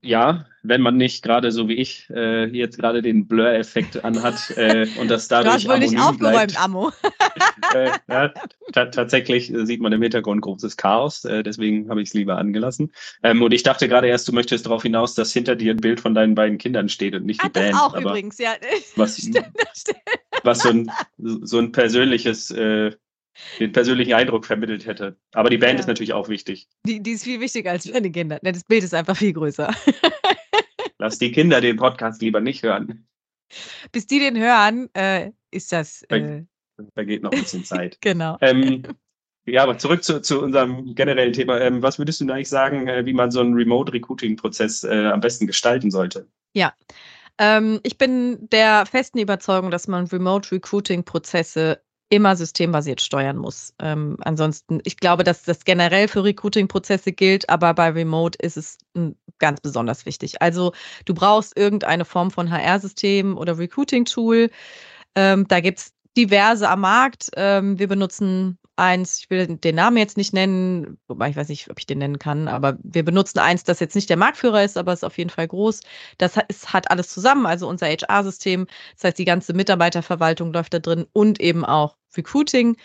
Ja, 0.00 0.46
wenn 0.62 0.80
man 0.80 0.96
nicht 0.96 1.24
gerade 1.24 1.50
so 1.50 1.68
wie 1.68 1.74
ich 1.74 2.08
äh, 2.10 2.44
jetzt 2.46 2.78
gerade 2.78 3.02
den 3.02 3.26
Blur-Effekt 3.26 4.04
anhat 4.04 4.50
äh, 4.56 4.86
und 5.00 5.10
das 5.10 5.26
dadurch 5.26 5.64
du 5.64 5.70
hast 5.70 5.80
wohl 5.80 5.88
nicht 5.88 5.98
aufgeräumt. 5.98 6.62
Ammo. 6.62 6.92
äh, 7.74 7.90
ja, 8.08 8.32
tatsächlich 8.72 9.52
sieht 9.52 9.80
man 9.80 9.92
im 9.92 10.02
Hintergrund 10.02 10.42
großes 10.42 10.76
Chaos, 10.76 11.24
äh, 11.24 11.42
deswegen 11.42 11.90
habe 11.90 12.00
ich 12.00 12.10
es 12.10 12.14
lieber 12.14 12.38
angelassen. 12.38 12.92
Ähm, 13.24 13.42
und 13.42 13.52
ich 13.52 13.64
dachte 13.64 13.88
gerade 13.88 14.06
erst, 14.06 14.28
du 14.28 14.32
möchtest 14.32 14.66
darauf 14.66 14.82
hinaus, 14.82 15.14
dass 15.14 15.32
hinter 15.32 15.56
dir 15.56 15.74
ein 15.74 15.78
Bild 15.78 16.00
von 16.00 16.14
deinen 16.14 16.36
beiden 16.36 16.58
Kindern 16.58 16.88
steht 16.88 17.14
und 17.16 17.26
nicht 17.26 17.40
ah, 17.40 17.48
die 17.48 17.52
Band. 17.52 17.74
Das 17.74 17.82
auch 17.82 17.96
übrigens, 17.98 18.38
ja. 18.38 18.52
Was, 18.94 19.18
was 20.44 20.60
so 20.60 20.68
ein, 20.68 20.90
so 21.16 21.58
ein 21.58 21.72
persönliches 21.72 22.52
äh, 22.52 22.92
den 23.58 23.72
persönlichen 23.72 24.14
Eindruck 24.14 24.46
vermittelt 24.46 24.86
hätte. 24.86 25.16
Aber 25.32 25.50
die 25.50 25.58
Band 25.58 25.74
ja. 25.74 25.80
ist 25.80 25.86
natürlich 25.86 26.12
auch 26.12 26.28
wichtig. 26.28 26.68
Die, 26.86 27.02
die 27.02 27.12
ist 27.12 27.24
viel 27.24 27.40
wichtiger 27.40 27.70
als 27.70 27.84
deine 27.84 28.10
Kinder. 28.10 28.38
Das 28.42 28.64
Bild 28.64 28.84
ist 28.84 28.94
einfach 28.94 29.16
viel 29.16 29.32
größer. 29.32 29.72
Lass 30.98 31.18
die 31.18 31.32
Kinder 31.32 31.60
den 31.60 31.76
Podcast 31.76 32.20
lieber 32.22 32.40
nicht 32.40 32.62
hören. 32.62 33.06
Bis 33.92 34.06
die 34.06 34.18
den 34.18 34.36
hören, 34.36 34.88
äh, 34.94 35.30
ist 35.50 35.72
das. 35.72 36.02
Äh, 36.08 36.42
da 36.94 37.04
geht 37.04 37.22
noch 37.22 37.32
ein 37.32 37.40
bisschen 37.40 37.64
Zeit. 37.64 37.98
genau. 38.00 38.36
Ähm, 38.40 38.82
ja, 39.46 39.62
aber 39.62 39.78
zurück 39.78 40.04
zu, 40.04 40.20
zu 40.20 40.42
unserem 40.42 40.94
generellen 40.94 41.32
Thema. 41.32 41.60
Ähm, 41.60 41.82
was 41.82 41.98
würdest 41.98 42.20
du 42.20 42.24
denn 42.24 42.34
eigentlich 42.34 42.48
sagen, 42.48 42.86
äh, 42.88 43.06
wie 43.06 43.14
man 43.14 43.30
so 43.30 43.40
einen 43.40 43.54
Remote-Recruiting-Prozess 43.54 44.84
äh, 44.84 45.06
am 45.06 45.20
besten 45.20 45.46
gestalten 45.46 45.90
sollte? 45.90 46.28
Ja. 46.52 46.74
Ähm, 47.38 47.80
ich 47.84 47.96
bin 47.96 48.48
der 48.50 48.84
festen 48.84 49.18
Überzeugung, 49.18 49.70
dass 49.70 49.88
man 49.88 50.06
Remote-Recruiting-Prozesse 50.06 51.80
immer 52.10 52.36
systembasiert 52.36 53.00
steuern 53.00 53.36
muss. 53.36 53.74
Ähm, 53.80 54.16
ansonsten, 54.20 54.80
ich 54.84 54.96
glaube, 54.96 55.24
dass 55.24 55.42
das 55.42 55.64
generell 55.64 56.08
für 56.08 56.24
Recruiting-Prozesse 56.24 57.12
gilt, 57.12 57.48
aber 57.50 57.74
bei 57.74 57.90
Remote 57.90 58.38
ist 58.40 58.56
es 58.56 58.78
ganz 59.38 59.60
besonders 59.60 60.06
wichtig. 60.06 60.40
Also 60.40 60.72
du 61.04 61.14
brauchst 61.14 61.56
irgendeine 61.56 62.04
Form 62.04 62.30
von 62.30 62.50
HR-System 62.50 63.36
oder 63.36 63.58
Recruiting-Tool. 63.58 64.50
Ähm, 65.14 65.46
da 65.48 65.60
gibt 65.60 65.78
es 65.78 65.92
diverse 66.16 66.68
am 66.68 66.80
Markt. 66.80 67.30
Ähm, 67.36 67.78
wir 67.78 67.88
benutzen 67.88 68.58
eins, 68.78 69.18
ich 69.20 69.30
will 69.30 69.46
den 69.46 69.74
Namen 69.74 69.96
jetzt 69.96 70.16
nicht 70.16 70.32
nennen, 70.32 70.98
wobei 71.08 71.30
ich 71.30 71.36
weiß 71.36 71.48
nicht, 71.48 71.70
ob 71.70 71.78
ich 71.78 71.86
den 71.86 71.98
nennen 71.98 72.18
kann, 72.18 72.48
aber 72.48 72.78
wir 72.82 73.04
benutzen 73.04 73.38
eins, 73.40 73.64
das 73.64 73.80
jetzt 73.80 73.94
nicht 73.94 74.08
der 74.10 74.16
Marktführer 74.16 74.64
ist, 74.64 74.78
aber 74.78 74.92
ist 74.92 75.04
auf 75.04 75.18
jeden 75.18 75.30
Fall 75.30 75.48
groß. 75.48 75.80
Das 76.18 76.36
ist, 76.48 76.72
hat 76.72 76.90
alles 76.90 77.08
zusammen, 77.08 77.46
also 77.46 77.68
unser 77.68 77.86
HR-System, 77.86 78.66
das 78.94 79.04
heißt, 79.04 79.18
die 79.18 79.24
ganze 79.24 79.52
Mitarbeiterverwaltung 79.54 80.52
läuft 80.52 80.74
da 80.74 80.78
drin 80.78 81.06
und 81.12 81.40
eben 81.40 81.64
auch 81.64 81.96
Recruiting. 82.16 82.76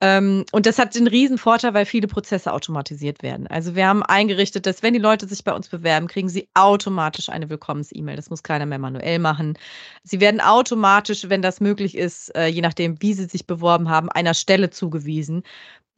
Ähm, 0.00 0.44
und 0.52 0.66
das 0.66 0.78
hat 0.78 0.94
den 0.94 1.08
riesen 1.08 1.38
Vorteil, 1.38 1.74
weil 1.74 1.84
viele 1.84 2.06
Prozesse 2.06 2.52
automatisiert 2.52 3.22
werden. 3.22 3.48
Also 3.48 3.74
wir 3.74 3.86
haben 3.88 4.04
eingerichtet, 4.04 4.64
dass 4.66 4.82
wenn 4.82 4.94
die 4.94 5.00
Leute 5.00 5.26
sich 5.26 5.42
bei 5.42 5.52
uns 5.52 5.68
bewerben, 5.68 6.06
kriegen 6.06 6.28
sie 6.28 6.48
automatisch 6.54 7.28
eine 7.28 7.50
Willkommens-E-Mail. 7.50 8.14
Das 8.14 8.30
muss 8.30 8.44
keiner 8.44 8.66
mehr 8.66 8.78
manuell 8.78 9.18
machen. 9.18 9.58
Sie 10.04 10.20
werden 10.20 10.40
automatisch, 10.40 11.28
wenn 11.28 11.42
das 11.42 11.60
möglich 11.60 11.96
ist, 11.96 12.34
äh, 12.36 12.46
je 12.46 12.60
nachdem, 12.60 13.02
wie 13.02 13.14
sie 13.14 13.24
sich 13.24 13.46
beworben 13.46 13.88
haben, 13.88 14.08
einer 14.10 14.34
Stelle 14.34 14.70
zugewiesen 14.70 15.42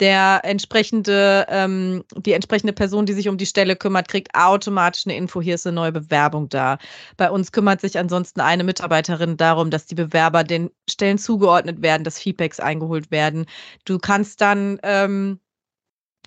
der 0.00 0.40
entsprechende, 0.44 1.46
ähm, 1.48 2.04
die 2.16 2.32
entsprechende 2.32 2.72
Person, 2.72 3.06
die 3.06 3.12
sich 3.12 3.28
um 3.28 3.36
die 3.36 3.46
Stelle 3.46 3.76
kümmert, 3.76 4.08
kriegt 4.08 4.34
automatisch 4.34 5.06
eine 5.06 5.16
Info, 5.16 5.40
hier 5.40 5.54
ist 5.54 5.66
eine 5.66 5.74
neue 5.74 5.92
Bewerbung 5.92 6.48
da. 6.48 6.78
Bei 7.16 7.30
uns 7.30 7.52
kümmert 7.52 7.80
sich 7.80 7.98
ansonsten 7.98 8.40
eine 8.40 8.64
Mitarbeiterin 8.64 9.36
darum, 9.36 9.70
dass 9.70 9.86
die 9.86 9.94
Bewerber 9.94 10.42
den 10.44 10.70
Stellen 10.88 11.18
zugeordnet 11.18 11.82
werden, 11.82 12.04
dass 12.04 12.18
Feedbacks 12.18 12.60
eingeholt 12.60 13.10
werden. 13.10 13.46
Du 13.84 13.98
kannst 13.98 14.40
dann 14.40 14.78
ähm, 14.82 15.40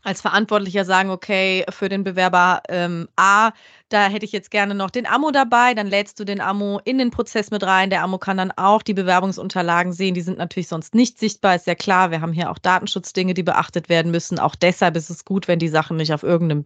als 0.03 0.21
Verantwortlicher 0.21 0.85
sagen, 0.85 1.09
okay, 1.09 1.65
für 1.69 1.89
den 1.89 2.03
Bewerber 2.03 2.61
ähm, 2.69 3.07
A, 3.15 3.51
da 3.87 4.07
hätte 4.07 4.25
ich 4.25 4.31
jetzt 4.31 4.51
gerne 4.51 4.75
noch 4.75 4.89
den 4.89 5.05
Ammo 5.05 5.31
dabei, 5.31 5.73
dann 5.73 5.87
lädst 5.87 6.19
du 6.19 6.25
den 6.25 6.41
Ammo 6.41 6.81
in 6.83 6.97
den 6.97 7.11
Prozess 7.11 7.51
mit 7.51 7.63
rein. 7.63 7.89
Der 7.89 8.03
Ammo 8.03 8.17
kann 8.17 8.37
dann 8.37 8.51
auch 8.51 8.81
die 8.81 8.93
Bewerbungsunterlagen 8.93 9.93
sehen, 9.93 10.13
die 10.13 10.21
sind 10.21 10.37
natürlich 10.37 10.67
sonst 10.67 10.93
nicht 10.93 11.19
sichtbar, 11.19 11.55
ist 11.55 11.67
ja 11.67 11.75
klar. 11.75 12.11
Wir 12.11 12.19
haben 12.19 12.33
hier 12.33 12.51
auch 12.51 12.57
Datenschutzdinge, 12.57 13.33
die 13.33 13.43
beachtet 13.43 13.89
werden 13.89 14.11
müssen. 14.11 14.39
Auch 14.39 14.55
deshalb 14.55 14.97
ist 14.97 15.09
es 15.09 15.25
gut, 15.25 15.47
wenn 15.47 15.59
die 15.59 15.69
Sachen 15.69 15.97
nicht 15.97 16.13
auf 16.13 16.23
irgendeinem 16.23 16.65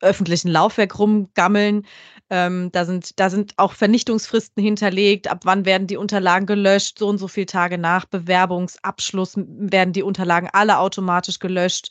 öffentlichen 0.00 0.48
Laufwerk 0.48 0.98
rumgammeln. 0.98 1.86
Ähm, 2.30 2.70
da, 2.72 2.84
sind, 2.84 3.18
da 3.20 3.30
sind 3.30 3.54
auch 3.56 3.72
Vernichtungsfristen 3.72 4.62
hinterlegt. 4.62 5.30
Ab 5.30 5.42
wann 5.44 5.64
werden 5.64 5.86
die 5.86 5.96
Unterlagen 5.96 6.46
gelöscht? 6.46 6.98
So 6.98 7.08
und 7.08 7.18
so 7.18 7.28
viele 7.28 7.46
Tage 7.46 7.78
nach 7.78 8.06
Bewerbungsabschluss 8.06 9.34
werden 9.36 9.92
die 9.92 10.02
Unterlagen 10.02 10.48
alle 10.52 10.78
automatisch 10.78 11.38
gelöscht. 11.38 11.90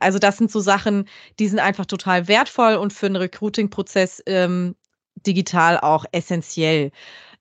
Also 0.00 0.18
das 0.18 0.38
sind 0.38 0.50
so 0.50 0.60
Sachen, 0.60 1.08
die 1.38 1.48
sind 1.48 1.58
einfach 1.58 1.86
total 1.86 2.28
wertvoll 2.28 2.74
und 2.74 2.92
für 2.92 3.06
einen 3.06 3.16
Recruiting-Prozess 3.16 4.22
ähm, 4.26 4.76
digital 5.26 5.78
auch 5.78 6.04
essentiell. 6.12 6.90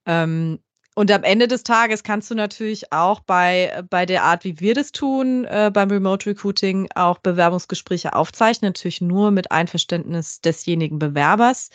Ähm, 0.06 0.60
und 0.96 1.10
am 1.10 1.24
Ende 1.24 1.48
des 1.48 1.64
Tages 1.64 2.04
kannst 2.04 2.30
du 2.30 2.36
natürlich 2.36 2.94
auch 2.94 3.20
bei, 3.22 3.84
bei 3.90 4.06
der 4.06 4.24
Art, 4.24 4.44
wie 4.44 4.60
wir 4.60 4.76
das 4.76 4.92
tun, 4.92 5.46
äh, 5.46 5.72
beim 5.74 5.90
Remote 5.90 6.30
Recruiting 6.30 6.88
auch 6.94 7.18
Bewerbungsgespräche 7.18 8.14
aufzeichnen, 8.14 8.70
natürlich 8.70 9.02
nur 9.02 9.32
mit 9.32 9.52
Einverständnis 9.52 10.40
desjenigen 10.42 11.00
Bewerbers, 11.00 11.70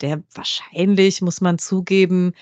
der 0.00 0.22
wahrscheinlich, 0.34 1.20
muss 1.20 1.40
man 1.40 1.58
zugeben, 1.58 2.32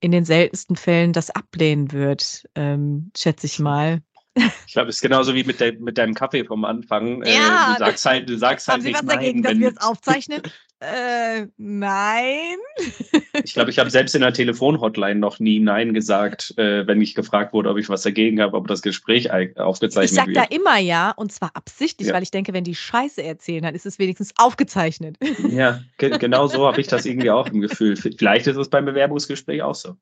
in 0.00 0.12
den 0.12 0.24
seltensten 0.24 0.76
Fällen 0.76 1.12
das 1.12 1.30
ablehnen 1.30 1.90
wird, 1.92 2.44
ähm, 2.54 3.10
schätze 3.16 3.46
ich 3.46 3.58
mal. 3.58 4.02
Ich 4.66 4.72
glaube, 4.72 4.88
es 4.90 4.96
ist 4.96 5.02
genauso 5.02 5.34
wie 5.34 5.44
mit, 5.44 5.60
de 5.60 5.72
mit 5.78 5.98
deinem 5.98 6.14
Kaffee 6.14 6.44
vom 6.44 6.64
Anfang. 6.64 7.24
Ja, 7.24 7.72
äh, 7.72 7.78
du 7.78 7.84
sagst 7.84 8.06
halt, 8.06 8.28
du 8.28 8.36
sagst 8.38 8.68
halt 8.68 8.82
Sie 8.82 8.88
nicht 8.88 8.98
was 9.02 9.06
dagegen, 9.06 9.40
nein, 9.40 9.52
dass 9.54 9.60
wir 9.60 9.68
es 9.68 9.78
aufzeichnen? 9.86 10.42
äh, 10.80 11.46
nein. 11.56 12.56
Ich 13.42 13.52
glaube, 13.54 13.70
ich 13.70 13.78
habe 13.78 13.90
selbst 13.90 14.14
in 14.14 14.20
der 14.20 14.32
Telefonhotline 14.32 15.18
noch 15.18 15.40
nie 15.40 15.58
Nein 15.60 15.94
gesagt, 15.94 16.54
äh, 16.56 16.86
wenn 16.86 17.00
ich 17.00 17.14
gefragt 17.14 17.52
wurde, 17.52 17.70
ob 17.70 17.78
ich 17.78 17.88
was 17.88 18.02
dagegen 18.02 18.40
habe, 18.40 18.56
ob 18.56 18.68
das 18.68 18.82
Gespräch 18.82 19.32
ei- 19.32 19.50
Ich 19.54 19.58
aufgezeichnet 19.58 20.10
sag 20.16 20.26
da 20.34 20.42
wird. 20.42 20.54
immer 20.54 20.78
ja 20.78 21.10
und 21.12 21.32
zwar 21.32 21.50
absichtlich, 21.54 22.08
Ja. 22.08 22.14
weil 22.14 22.22
ich 22.22 22.30
denke, 22.30 22.52
wenn 22.52 22.64
die 22.64 22.74
Scheiße 22.76 23.22
erzählen, 23.22 23.62
dann 23.62 23.74
ist 23.74 23.86
es 23.86 23.98
wenigstens 23.98 24.32
aufgezeichnet. 24.36 25.16
Ja, 25.48 25.80
ge 25.98 26.16
genau 26.18 26.46
so 26.46 26.66
habe 26.66 26.80
ich 26.80 26.86
das 26.86 27.04
irgendwie 27.06 27.30
auch 27.30 27.46
im 27.48 27.60
Gefühl. 27.60 27.96
Vielleicht 27.96 28.46
ist 28.46 28.56
es 28.56 28.68
beim 28.68 28.84
Bewerbungsgespräch 28.84 29.62
auch 29.62 29.74
so. 29.74 29.96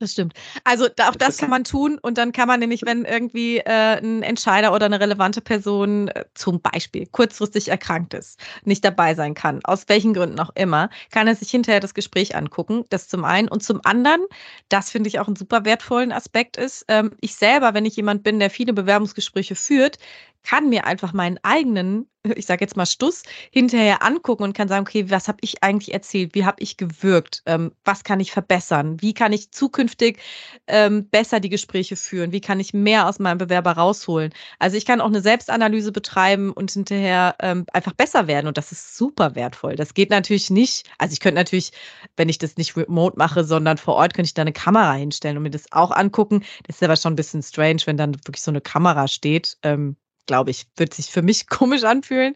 Das 0.00 0.12
stimmt. 0.12 0.34
Also 0.62 0.86
da, 0.94 1.08
auch 1.08 1.16
das 1.16 1.38
kann 1.38 1.50
man 1.50 1.64
tun 1.64 1.98
und 2.00 2.18
dann 2.18 2.30
kann 2.30 2.46
man 2.46 2.60
nämlich, 2.60 2.82
wenn 2.86 3.04
irgendwie 3.04 3.58
äh, 3.58 3.98
ein 3.98 4.22
Entscheider 4.22 4.72
oder 4.72 4.86
eine 4.86 5.00
relevante 5.00 5.40
Person 5.40 6.06
äh, 6.06 6.24
zum 6.34 6.60
Beispiel 6.60 7.06
kurzfristig 7.06 7.66
erkrankt 7.66 8.14
ist, 8.14 8.38
nicht 8.62 8.84
dabei 8.84 9.16
sein 9.16 9.34
kann, 9.34 9.58
aus 9.64 9.88
welchen 9.88 10.14
Gründen 10.14 10.38
auch 10.38 10.50
immer, 10.54 10.88
kann 11.10 11.26
er 11.26 11.34
sich 11.34 11.50
hinterher 11.50 11.80
das 11.80 11.94
Gespräch 11.94 12.36
angucken. 12.36 12.84
Das 12.90 13.08
zum 13.08 13.24
einen. 13.24 13.48
Und 13.48 13.64
zum 13.64 13.80
anderen, 13.82 14.20
das 14.68 14.88
finde 14.88 15.08
ich 15.08 15.18
auch 15.18 15.26
einen 15.26 15.36
super 15.36 15.64
wertvollen 15.64 16.12
Aspekt 16.12 16.56
ist, 16.56 16.84
ähm, 16.86 17.16
ich 17.20 17.34
selber, 17.34 17.74
wenn 17.74 17.84
ich 17.84 17.96
jemand 17.96 18.22
bin, 18.22 18.38
der 18.38 18.50
viele 18.50 18.72
Bewerbungsgespräche 18.72 19.56
führt, 19.56 19.98
kann 20.42 20.68
mir 20.68 20.86
einfach 20.86 21.12
meinen 21.12 21.38
eigenen, 21.42 22.08
ich 22.24 22.46
sage 22.46 22.64
jetzt 22.64 22.76
mal 22.76 22.86
Stuss, 22.86 23.22
hinterher 23.50 24.02
angucken 24.02 24.44
und 24.44 24.52
kann 24.52 24.68
sagen, 24.68 24.86
okay, 24.86 25.10
was 25.10 25.28
habe 25.28 25.38
ich 25.42 25.62
eigentlich 25.62 25.92
erzählt? 25.92 26.34
Wie 26.34 26.44
habe 26.44 26.62
ich 26.62 26.76
gewirkt? 26.76 27.42
Ähm, 27.46 27.72
was 27.84 28.04
kann 28.04 28.20
ich 28.20 28.32
verbessern? 28.32 29.00
Wie 29.00 29.14
kann 29.14 29.32
ich 29.32 29.50
zukünftig 29.50 30.18
ähm, 30.66 31.08
besser 31.10 31.40
die 31.40 31.48
Gespräche 31.48 31.96
führen? 31.96 32.32
Wie 32.32 32.40
kann 32.40 32.60
ich 32.60 32.74
mehr 32.74 33.08
aus 33.08 33.18
meinem 33.18 33.38
Bewerber 33.38 33.72
rausholen? 33.72 34.32
Also 34.58 34.76
ich 34.76 34.86
kann 34.86 35.00
auch 35.00 35.06
eine 35.06 35.20
Selbstanalyse 35.20 35.92
betreiben 35.92 36.52
und 36.52 36.70
hinterher 36.70 37.36
ähm, 37.40 37.66
einfach 37.72 37.92
besser 37.92 38.26
werden 38.26 38.46
und 38.46 38.56
das 38.58 38.72
ist 38.72 38.96
super 38.96 39.34
wertvoll. 39.34 39.76
Das 39.76 39.94
geht 39.94 40.10
natürlich 40.10 40.50
nicht. 40.50 40.88
Also 40.98 41.12
ich 41.12 41.20
könnte 41.20 41.36
natürlich, 41.36 41.72
wenn 42.16 42.28
ich 42.28 42.38
das 42.38 42.56
nicht 42.56 42.76
remote 42.76 43.16
mache, 43.18 43.44
sondern 43.44 43.78
vor 43.78 43.94
Ort, 43.94 44.14
könnte 44.14 44.28
ich 44.28 44.34
da 44.34 44.42
eine 44.42 44.52
Kamera 44.52 44.94
hinstellen 44.94 45.36
und 45.36 45.42
mir 45.42 45.50
das 45.50 45.72
auch 45.72 45.90
angucken. 45.90 46.44
Das 46.66 46.76
ist 46.76 46.82
aber 46.82 46.96
schon 46.96 47.12
ein 47.12 47.16
bisschen 47.16 47.42
strange, 47.42 47.82
wenn 47.86 47.96
dann 47.96 48.14
wirklich 48.14 48.42
so 48.42 48.50
eine 48.50 48.60
Kamera 48.60 49.08
steht. 49.08 49.58
Ähm, 49.62 49.96
Glaube 50.28 50.50
ich, 50.50 50.66
wird 50.76 50.94
sich 50.94 51.06
für 51.06 51.22
mich 51.22 51.46
komisch 51.48 51.82
anfühlen. 51.82 52.34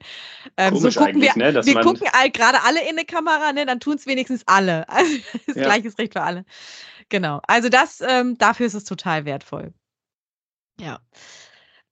Ähm, 0.57 0.75
Komisch 0.75 0.95
so 0.95 1.01
gucken 1.01 1.21
wir, 1.21 1.37
ne, 1.37 1.65
wir 1.65 1.81
gucken 1.83 2.09
gerade 2.33 2.63
alle 2.65 2.81
in 2.83 2.97
eine 2.97 3.05
Kamera, 3.05 3.53
ne? 3.53 3.67
Dann 3.67 3.79
tun 3.79 3.95
es 3.95 4.07
wenigstens 4.07 4.43
alle. 4.47 4.87
Also 4.93 5.13
das 5.47 5.57
Ja. 5.57 5.63
gleiche 5.65 5.97
Recht 5.99 6.15
für 6.15 6.23
alle. 6.23 6.45
Genau. 7.11 7.41
Also 7.47 7.69
das, 7.69 8.01
ähm, 8.01 8.39
dafür 8.39 8.67
ist 8.67 8.75
es 8.75 8.85
total 8.85 9.27
wertvoll. 9.27 9.75
Ja. 10.81 11.01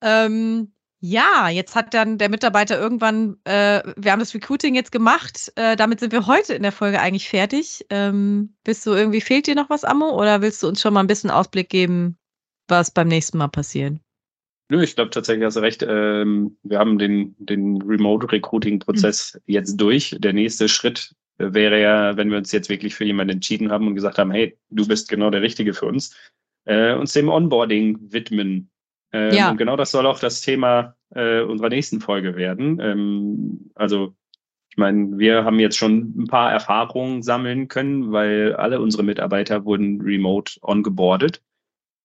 Ähm, 0.01 0.73
ja, 1.01 1.49
jetzt 1.51 1.75
hat 1.75 1.93
dann 1.93 2.17
der 2.17 2.31
Mitarbeiter 2.31 2.79
irgendwann, 2.81 3.37
äh, 3.45 3.83
wir 3.97 4.13
haben 4.13 4.21
das 4.21 4.35
Recruiting 4.35 4.75
jetzt 4.75 4.93
gemacht. 4.93 5.53
Äh, 5.57 5.77
damit 5.77 6.01
sind 6.01 6.13
wir 6.13 6.27
heute 6.27 6.55
in 6.55 6.63
der 6.63 6.73
Folge 6.73 7.01
eigentlich 7.01 7.29
fertig. 7.29 7.85
Ähm, 7.91 8.57
bist 8.65 8.87
du 8.87 8.93
irgendwie, 8.93 9.21
fehlt 9.21 9.47
dir 9.47 9.55
noch 9.55 9.69
was, 9.69 9.85
Ammo? 9.85 10.11
Oder 10.19 10.41
willst 10.41 10.63
du 10.63 10.69
uns 10.69 10.81
schon 10.81 10.95
mal 10.95 11.01
ein 11.01 11.07
bisschen 11.07 11.31
Ausblick 11.31 11.69
geben, 11.69 12.19
was 12.69 12.91
beim 12.91 13.09
nächsten 13.09 13.37
Mal 13.37 13.49
passiert? 13.49 13.99
Nö, 14.71 14.83
ich 14.83 14.95
glaube 14.95 15.11
tatsächlich 15.11 15.45
hast 15.45 15.57
du 15.57 15.61
recht. 15.61 15.85
Ähm, 15.87 16.57
wir 16.63 16.79
haben 16.79 16.99
den, 16.99 17.35
den 17.39 17.83
Remote-Recruiting-Prozess 17.83 19.33
Hm. 19.35 19.41
jetzt 19.47 19.77
durch. 19.77 20.17
Der 20.19 20.33
nächste 20.33 20.69
Schritt 20.69 21.13
äh, 21.39 21.53
wäre 21.53 21.81
ja, 21.81 22.17
wenn 22.17 22.31
wir 22.31 22.39
uns 22.39 22.53
jetzt 22.53 22.69
wirklich 22.69 22.95
für 22.95 23.05
jemanden 23.05 23.35
entschieden 23.35 23.71
haben 23.73 23.89
und 23.89 23.97
gesagt 23.97 24.19
haben, 24.19 24.31
hey, 24.31 24.57
du 24.71 24.87
bist 24.87 25.09
genau 25.09 25.31
der 25.31 25.43
Richtige 25.43 25.75
für 25.75 25.87
uns, 25.87 26.17
äh, 26.67 26.95
uns 26.95 27.13
dem 27.13 27.29
Onboarding 27.29 27.99
widmen. 28.13 28.71
Ähm, 29.13 29.35
Ja. 29.35 29.51
Und 29.51 29.57
genau 29.57 29.77
das 29.77 29.91
soll 29.91 30.07
auch 30.07 30.21
das 30.21 30.41
Thema 30.41 30.95
äh, 31.15 31.41
unserer 31.41 31.69
nächsten 31.69 32.01
Folge 32.01 32.37
werden. 32.37 32.79
Ähm, 32.81 33.73
also 33.75 34.15
ich 34.71 34.77
meine, 34.77 35.19
wir 35.19 35.45
haben 35.45 35.59
jetzt 35.59 35.77
schon 35.77 36.15
ein 36.17 36.27
paar 36.29 36.53
Erfahrungen 36.53 37.25
sammeln 37.25 37.67
können, 37.67 38.13
weil 38.13 38.55
alle 38.55 38.81
unsere 38.81 39.03
Mitarbeiter 39.03 39.65
wurden 39.65 40.01
remote 40.01 40.59
ongeboardet. 40.63 41.43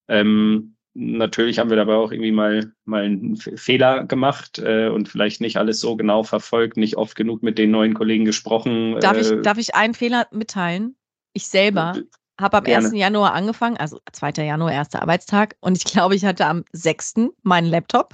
Ähm, 0.07 0.74
natürlich 0.95 1.59
haben 1.59 1.69
wir 1.69 1.77
dabei 1.77 1.95
auch 1.95 2.11
irgendwie 2.11 2.31
mal, 2.31 2.71
mal 2.85 3.03
einen 3.03 3.35
Fehler 3.35 4.05
gemacht 4.05 4.59
äh, 4.59 4.87
und 4.87 5.09
vielleicht 5.09 5.41
nicht 5.41 5.57
alles 5.57 5.79
so 5.79 5.95
genau 5.95 6.23
verfolgt, 6.23 6.77
nicht 6.77 6.97
oft 6.97 7.15
genug 7.15 7.43
mit 7.43 7.57
den 7.57 7.71
neuen 7.71 7.93
Kollegen 7.93 8.25
gesprochen. 8.25 8.97
Darf, 9.01 9.17
äh, 9.17 9.19
ich, 9.19 9.41
darf 9.41 9.57
ich 9.57 9.75
einen 9.75 9.93
Fehler 9.93 10.27
mitteilen? 10.31 10.95
Ich 11.33 11.47
selber 11.47 11.95
habe 12.39 12.57
am 12.57 12.63
Gerne. 12.63 12.87
1. 12.87 12.95
Januar 12.95 13.33
angefangen, 13.33 13.77
also 13.77 13.99
2. 14.11 14.45
Januar, 14.45 14.71
erster 14.71 15.01
Arbeitstag. 15.01 15.55
Und 15.59 15.77
ich 15.77 15.83
glaube, 15.83 16.15
ich 16.15 16.25
hatte 16.25 16.45
am 16.45 16.63
6. 16.71 17.15
meinen 17.43 17.67
Laptop. 17.67 18.13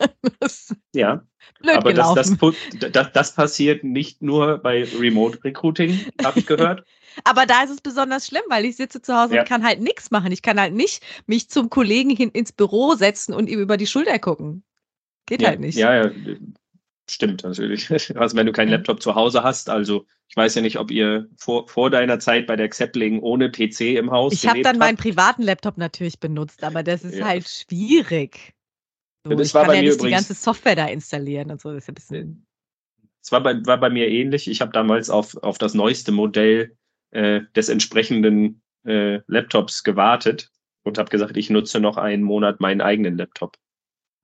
ja, 0.92 1.22
blöd 1.60 1.76
aber 1.76 1.92
das, 1.92 2.14
das, 2.14 2.36
das, 2.92 3.12
das 3.12 3.34
passiert 3.34 3.84
nicht 3.84 4.22
nur 4.22 4.58
bei 4.58 4.84
Remote 4.84 5.42
Recruiting, 5.44 6.06
habe 6.24 6.40
ich 6.40 6.46
gehört. 6.46 6.84
Aber 7.24 7.46
da 7.46 7.62
ist 7.62 7.70
es 7.70 7.80
besonders 7.80 8.26
schlimm, 8.26 8.42
weil 8.50 8.66
ich 8.66 8.76
sitze 8.76 9.00
zu 9.00 9.14
Hause 9.16 9.36
Ja. 9.36 9.40
und 9.40 9.48
kann 9.48 9.64
halt 9.64 9.80
nichts 9.80 10.10
machen. 10.10 10.32
Ich 10.32 10.42
kann 10.42 10.60
halt 10.60 10.74
nicht 10.74 11.02
mich 11.26 11.48
zum 11.48 11.70
Kollegen 11.70 12.10
hin 12.10 12.30
ins 12.30 12.52
Büro 12.52 12.94
setzen 12.94 13.32
und 13.32 13.48
ihm 13.48 13.58
über 13.58 13.78
die 13.78 13.86
Schulter 13.86 14.18
gucken. 14.18 14.64
Geht 15.24 15.40
ja, 15.40 15.48
halt 15.48 15.60
nicht. 15.60 15.76
Ja, 15.76 15.94
ja, 15.94 16.10
stimmt 17.08 17.42
natürlich. 17.44 17.88
Also 18.16 18.36
wenn 18.36 18.46
du 18.46 18.52
keinen. 18.52 18.68
Laptop 18.70 19.02
zu 19.02 19.14
Hause 19.14 19.42
hast, 19.42 19.70
also 19.70 20.06
ich 20.28 20.36
weiß 20.36 20.56
ja 20.56 20.62
nicht, 20.62 20.78
ob 20.78 20.90
ihr 20.90 21.28
vor, 21.38 21.68
vor 21.68 21.88
deiner 21.90 22.18
Zeit 22.18 22.46
bei 22.46 22.56
der 22.56 22.68
Xepling 22.68 23.20
ohne 23.20 23.50
PC 23.50 23.96
im 23.96 24.10
Haus 24.10 24.32
Ich 24.34 24.46
habe 24.46 24.60
dann 24.62 24.78
meinen 24.78 24.96
habt. 24.96 25.02
privaten 25.02 25.42
Laptop 25.42 25.78
natürlich 25.78 26.18
benutzt, 26.20 26.64
aber 26.64 26.82
das 26.82 27.04
ist 27.04 27.16
Ja. 27.18 27.26
halt 27.26 27.48
schwierig. 27.48 28.55
So, 29.28 29.34
Das 29.34 29.48
ich 29.48 29.54
war 29.54 29.62
kann 29.62 29.68
bei 29.68 29.74
ja 29.76 29.80
mir 29.82 29.88
nicht 29.88 29.94
die 30.00 30.06
übrigens- 30.06 30.28
ganze 30.28 30.34
Software 30.42 30.76
da 30.76 30.86
installieren 30.86 31.50
und 31.50 31.60
so. 31.60 31.72
Das 31.72 31.84
ist 31.84 31.88
ein 31.88 31.94
bisschen. 31.94 32.46
Es 33.22 33.32
war 33.32 33.42
bei, 33.42 33.54
war 33.66 33.78
bei 33.78 33.90
mir 33.90 34.08
ähnlich. 34.08 34.48
Ich 34.48 34.60
habe 34.60 34.72
damals 34.72 35.10
auf, 35.10 35.36
auf 35.42 35.58
das 35.58 35.74
neueste 35.74 36.12
Modell 36.12 36.76
äh, 37.10 37.40
des 37.56 37.68
entsprechenden 37.68 38.62
äh, 38.84 39.20
Laptops 39.26 39.82
gewartet 39.82 40.50
und 40.84 40.96
habe 40.98 41.10
gesagt, 41.10 41.36
ich 41.36 41.50
nutze 41.50 41.80
noch 41.80 41.96
einen 41.96 42.22
Monat 42.22 42.60
meinen 42.60 42.80
eigenen 42.80 43.16
Laptop. 43.16 43.56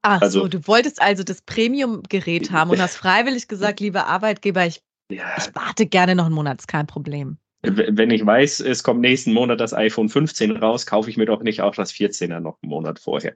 Ach 0.03 0.21
Also- 0.21 0.41
so, 0.43 0.49
du 0.49 0.67
wolltest 0.69 1.03
also 1.03 1.25
das 1.25 1.43
Premium-Gerät 1.43 2.51
haben 2.53 2.71
und 2.71 2.81
hast 2.81 2.97
freiwillig 2.97 3.49
gesagt, 3.49 3.81
lieber 3.81 4.07
Arbeitgeber, 4.07 4.67
ich, 4.67 4.81
Ja, 5.11 5.35
ich 5.37 5.53
warte 5.55 5.87
gerne 5.87 6.15
noch 6.15 6.27
einen 6.27 6.35
Monat, 6.35 6.61
ist 6.61 6.69
kein 6.69 6.87
Problem. 6.87 7.39
Wenn 7.63 8.11
ich 8.11 8.27
weiß, 8.27 8.61
es 8.61 8.83
kommt 8.83 9.01
nächsten 9.01 9.33
Monat 9.33 9.61
das 9.61 9.73
iPhone 9.73 10.09
15 10.09 10.57
raus, 10.57 10.85
kaufe 10.85 11.09
ich 11.09 11.17
mir 11.17 11.27
doch 11.27 11.43
nicht 11.43 11.63
auch 11.63 11.75
das 11.75 11.93
14er 11.93 12.41
noch 12.41 12.59
einen 12.61 12.71
Monat 12.71 12.99
vorher. 12.99 13.35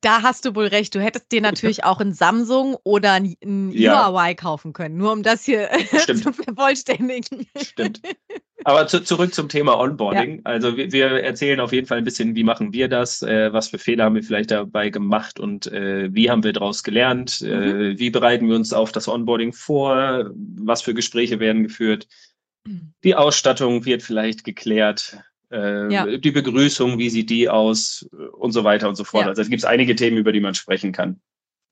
Da 0.00 0.22
hast 0.22 0.46
du 0.46 0.54
wohl 0.54 0.66
recht. 0.66 0.94
Du 0.94 1.00
hättest 1.00 1.30
dir 1.30 1.42
natürlich 1.42 1.84
auch 1.84 2.00
ein 2.00 2.14
Samsung 2.14 2.76
oder 2.84 3.12
ein, 3.12 3.34
ein 3.44 3.70
Ja. 3.72 4.06
Huawei 4.06 4.34
kaufen 4.34 4.72
können, 4.72 4.96
nur 4.96 5.12
um 5.12 5.22
das 5.22 5.44
hier 5.44 5.68
Stimmt. 5.98 6.22
zu 6.22 6.32
vervollständigen. 6.32 7.46
Stimmt. 7.60 8.00
Aber 8.64 8.86
zu, 8.86 9.04
zurück 9.04 9.34
zum 9.34 9.48
Thema 9.50 9.78
Onboarding. 9.78 10.40
Also 10.44 10.76
wir, 10.76 10.90
wir 10.90 11.06
erzählen 11.22 11.60
auf 11.60 11.72
jeden 11.72 11.86
Fall 11.86 11.98
ein 11.98 12.04
bisschen, 12.04 12.34
wie 12.34 12.44
machen 12.44 12.72
wir 12.72 12.88
das, 12.88 13.22
äh, 13.22 13.52
was 13.52 13.68
für 13.68 13.78
Fehler 13.78 14.04
haben 14.04 14.14
wir 14.14 14.22
vielleicht 14.22 14.50
dabei 14.50 14.88
gemacht 14.88 15.38
und 15.38 15.66
äh, 15.66 16.12
wie 16.12 16.30
haben 16.30 16.42
wir 16.42 16.54
daraus 16.54 16.82
gelernt, 16.82 17.42
äh, 17.42 17.98
wie 17.98 18.10
bereiten 18.10 18.48
wir 18.48 18.56
uns 18.56 18.72
auf 18.72 18.90
das 18.90 19.06
Onboarding 19.06 19.52
vor, 19.52 20.30
was 20.34 20.80
für 20.82 20.94
Gespräche 20.94 21.38
werden 21.38 21.62
geführt, 21.62 22.08
die 23.04 23.14
Ausstattung 23.14 23.84
wird 23.84 24.02
vielleicht 24.02 24.44
geklärt, 24.44 25.18
äh, 25.50 25.92
Ja. 25.92 26.06
die 26.16 26.30
Begrüßung, 26.30 26.98
wie 26.98 27.10
sieht 27.10 27.30
die 27.30 27.48
aus 27.48 28.08
und 28.38 28.52
so 28.52 28.64
weiter 28.64 28.88
und 28.88 28.96
so 28.96 29.04
fort. 29.04 29.24
Ja. 29.24 29.28
Also 29.28 29.42
es 29.42 29.48
gibt 29.50 29.64
einige 29.64 29.94
Themen, 29.94 30.16
über 30.16 30.32
die 30.32 30.40
man 30.40 30.54
sprechen 30.54 30.92
kann. 30.92 31.20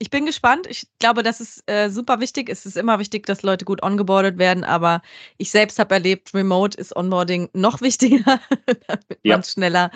ich 0.01 0.11
bin 0.11 0.27
gespannt. 0.27 0.67
Ich 0.69 0.87
glaube, 0.99 1.23
das 1.23 1.41
ist 1.41 1.63
äh, 1.71 1.89
super 1.89 2.21
wichtig. 2.21 2.51
Es 2.51 2.67
ist 2.67 2.77
immer 2.77 2.99
wichtig, 2.99 3.27
dass 3.27 3.43
Leute 3.43 3.65
gut 3.65 3.83
ongeboardet 3.83 4.39
werden, 4.39 4.65
aber 4.65 5.03
ich 5.39 5.51
selbst 5.51 5.79
habe 5.79 5.95
erlebt, 5.95 6.35
Remote 6.35 6.77
ist 6.77 6.95
Onboarding 6.97 7.49
noch 7.55 7.81
wichtiger, 7.81 8.41
damit 8.67 9.19
ja. 9.23 9.37
man 9.37 9.45
schneller, 9.45 9.91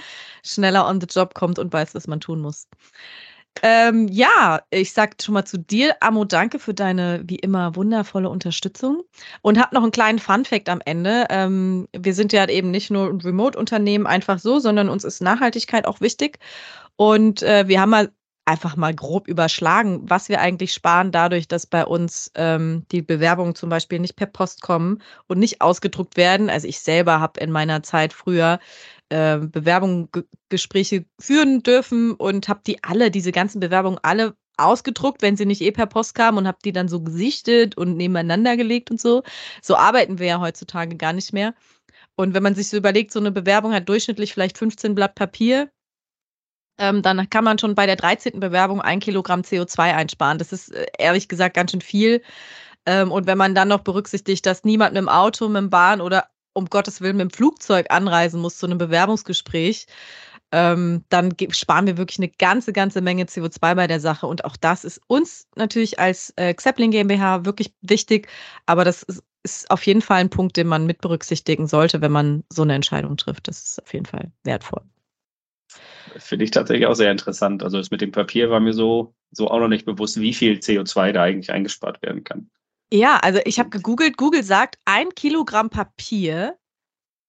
schneller 0.44 0.86
on 0.88 1.00
the 1.00 1.06
job 1.10 1.34
kommt 1.34 1.58
und 1.58 1.72
weiß, 1.72 1.94
was 1.94 2.06
man 2.06 2.20
tun 2.20 2.40
muss. 2.40 2.68
Ähm, 3.62 4.06
ja, 4.08 4.60
ich 4.70 4.92
sag 4.92 5.20
schon 5.20 5.34
mal 5.34 5.44
zu 5.44 5.58
dir, 5.58 5.96
Amo, 6.00 6.24
danke 6.24 6.60
für 6.60 6.74
deine 6.74 7.22
wie 7.24 7.36
immer 7.36 7.74
wundervolle 7.74 8.28
Unterstützung 8.30 9.02
und 9.42 9.58
hab 9.58 9.72
noch 9.72 9.82
einen 9.82 9.90
kleinen 9.90 10.20
Fun-Fact 10.20 10.68
am 10.68 10.80
Ende. 10.84 11.26
Ähm, 11.28 11.88
wir 11.92 12.14
sind 12.14 12.32
ja 12.32 12.48
eben 12.48 12.70
nicht 12.70 12.90
nur 12.90 13.08
ein 13.08 13.20
Remote-Unternehmen 13.20 14.06
einfach 14.06 14.38
so, 14.38 14.60
sondern 14.60 14.88
uns 14.88 15.02
ist 15.02 15.22
Nachhaltigkeit 15.22 15.86
auch 15.86 16.00
wichtig. 16.00 16.38
Und 16.96 17.42
äh, 17.42 17.66
wir 17.68 17.80
haben 17.80 17.90
mal 17.90 18.10
einfach 18.48 18.76
mal 18.76 18.94
grob 18.94 19.28
überschlagen, 19.28 20.00
was 20.08 20.28
wir 20.30 20.40
eigentlich 20.40 20.72
sparen 20.72 21.12
dadurch, 21.12 21.48
dass 21.48 21.66
bei 21.66 21.84
uns 21.84 22.32
ähm, 22.34 22.86
die 22.90 23.02
Bewerbungen 23.02 23.54
zum 23.54 23.68
Beispiel 23.68 23.98
nicht 23.98 24.16
per 24.16 24.26
Post 24.26 24.62
kommen 24.62 25.02
und 25.26 25.38
nicht 25.38 25.60
ausgedruckt 25.60 26.16
werden. 26.16 26.48
Also 26.48 26.66
ich 26.66 26.80
selber 26.80 27.20
habe 27.20 27.40
in 27.40 27.50
meiner 27.50 27.82
Zeit 27.82 28.14
früher 28.14 28.58
äh, 29.10 29.38
Bewerbungsgespräche 29.38 31.04
führen 31.20 31.62
dürfen 31.62 32.12
und 32.14 32.48
habe 32.48 32.60
die 32.66 32.82
alle, 32.82 33.10
diese 33.10 33.32
ganzen 33.32 33.60
Bewerbungen 33.60 34.00
alle 34.02 34.34
ausgedruckt, 34.56 35.22
wenn 35.22 35.36
sie 35.36 35.46
nicht 35.46 35.60
eh 35.60 35.70
per 35.70 35.86
Post 35.86 36.14
kamen 36.14 36.38
und 36.38 36.46
habe 36.46 36.58
die 36.64 36.72
dann 36.72 36.88
so 36.88 37.02
gesichtet 37.02 37.76
und 37.76 37.96
nebeneinander 37.96 38.56
gelegt 38.56 38.90
und 38.90 39.00
so. 39.00 39.22
So 39.62 39.76
arbeiten 39.76 40.18
wir 40.18 40.26
ja 40.26 40.40
heutzutage 40.40 40.96
gar 40.96 41.12
nicht 41.12 41.32
mehr. 41.34 41.54
Und 42.16 42.34
wenn 42.34 42.42
man 42.42 42.54
sich 42.54 42.68
so 42.68 42.76
überlegt, 42.76 43.12
so 43.12 43.20
eine 43.20 43.30
Bewerbung 43.30 43.72
hat 43.72 43.88
durchschnittlich 43.88 44.32
vielleicht 44.32 44.58
15 44.58 44.94
Blatt 44.94 45.14
Papier, 45.14 45.70
ähm, 46.78 47.02
dann 47.02 47.28
kann 47.30 47.44
man 47.44 47.58
schon 47.58 47.74
bei 47.74 47.86
der 47.86 47.96
13. 47.96 48.40
Bewerbung 48.40 48.80
ein 48.80 49.00
Kilogramm 49.00 49.42
CO2 49.42 49.94
einsparen. 49.94 50.38
Das 50.38 50.52
ist 50.52 50.72
äh, 50.72 50.86
ehrlich 50.98 51.28
gesagt 51.28 51.54
ganz 51.54 51.72
schön 51.72 51.80
viel. 51.80 52.22
Ähm, 52.86 53.12
und 53.12 53.26
wenn 53.26 53.38
man 53.38 53.54
dann 53.54 53.68
noch 53.68 53.80
berücksichtigt, 53.80 54.46
dass 54.46 54.64
niemand 54.64 54.94
mit 54.94 55.02
dem 55.02 55.08
Auto, 55.08 55.48
mit 55.48 55.62
dem 55.62 55.70
Bahn 55.70 56.00
oder 56.00 56.28
um 56.54 56.66
Gottes 56.66 57.00
Willen 57.00 57.16
mit 57.16 57.30
dem 57.30 57.34
Flugzeug 57.34 57.86
anreisen 57.90 58.40
muss 58.40 58.58
zu 58.58 58.66
einem 58.66 58.78
Bewerbungsgespräch, 58.78 59.86
ähm, 60.52 61.04
dann 61.10 61.34
sparen 61.50 61.86
wir 61.86 61.98
wirklich 61.98 62.18
eine 62.18 62.30
ganze, 62.30 62.72
ganze 62.72 63.00
Menge 63.00 63.24
CO2 63.24 63.74
bei 63.74 63.86
der 63.86 64.00
Sache. 64.00 64.26
Und 64.26 64.44
auch 64.44 64.56
das 64.56 64.84
ist 64.84 65.00
uns 65.06 65.46
natürlich 65.56 65.98
als 65.98 66.32
äh, 66.36 66.54
Xepling 66.54 66.90
GmbH 66.90 67.44
wirklich 67.44 67.74
wichtig. 67.82 68.28
Aber 68.66 68.84
das 68.84 69.02
ist, 69.02 69.22
ist 69.42 69.70
auf 69.70 69.84
jeden 69.86 70.02
Fall 70.02 70.20
ein 70.20 70.30
Punkt, 70.30 70.56
den 70.56 70.66
man 70.68 70.86
mit 70.86 71.00
berücksichtigen 71.00 71.66
sollte, 71.66 72.00
wenn 72.00 72.12
man 72.12 72.44
so 72.50 72.62
eine 72.62 72.74
Entscheidung 72.74 73.16
trifft. 73.16 73.48
Das 73.48 73.62
ist 73.62 73.82
auf 73.82 73.92
jeden 73.92 74.06
Fall 74.06 74.32
wertvoll. 74.44 74.82
Finde 76.16 76.44
ich 76.44 76.50
tatsächlich 76.50 76.86
auch 76.86 76.94
sehr 76.94 77.10
interessant. 77.10 77.62
Also 77.62 77.78
das 77.78 77.90
mit 77.90 78.00
dem 78.00 78.12
Papier 78.12 78.50
war 78.50 78.60
mir 78.60 78.72
so, 78.72 79.14
so 79.30 79.48
auch 79.48 79.60
noch 79.60 79.68
nicht 79.68 79.84
bewusst, 79.84 80.20
wie 80.20 80.34
viel 80.34 80.54
CO2 80.54 81.12
da 81.12 81.22
eigentlich 81.22 81.50
eingespart 81.50 82.02
werden 82.02 82.24
kann. 82.24 82.50
Ja, 82.90 83.18
also 83.18 83.40
ich 83.44 83.58
habe 83.58 83.68
gegoogelt, 83.68 84.16
Google 84.16 84.42
sagt, 84.42 84.78
ein 84.86 85.10
Kilogramm 85.10 85.68
Papier 85.68 86.56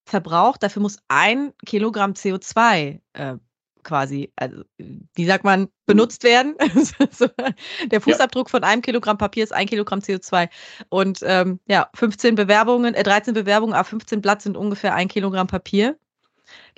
verbraucht, 0.05 0.63
dafür 0.63 0.81
muss 0.81 0.99
ein 1.09 1.53
Kilogramm 1.65 2.13
CO2 2.13 3.01
äh, 3.13 3.35
quasi, 3.83 4.31
also 4.35 4.63
wie 4.77 5.25
sagt 5.25 5.43
man, 5.43 5.69
benutzt 5.85 6.23
werden. 6.23 6.55
der 7.91 8.01
Fußabdruck 8.01 8.47
ja. 8.47 8.51
von 8.51 8.63
einem 8.63 8.81
Kilogramm 8.81 9.17
Papier 9.17 9.43
ist 9.43 9.53
ein 9.53 9.67
Kilogramm 9.67 9.99
CO2. 9.99 10.49
Und 10.89 11.19
ähm, 11.23 11.59
ja, 11.67 11.89
15 11.95 12.35
Bewerbungen, 12.35 12.93
äh, 12.93 13.03
13 13.03 13.33
Bewerbungen 13.33 13.75
auf 13.75 13.87
15 13.87 14.21
Blatt 14.21 14.41
sind 14.41 14.57
ungefähr 14.57 14.95
ein 14.95 15.07
Kilogramm 15.07 15.47
Papier. 15.47 15.97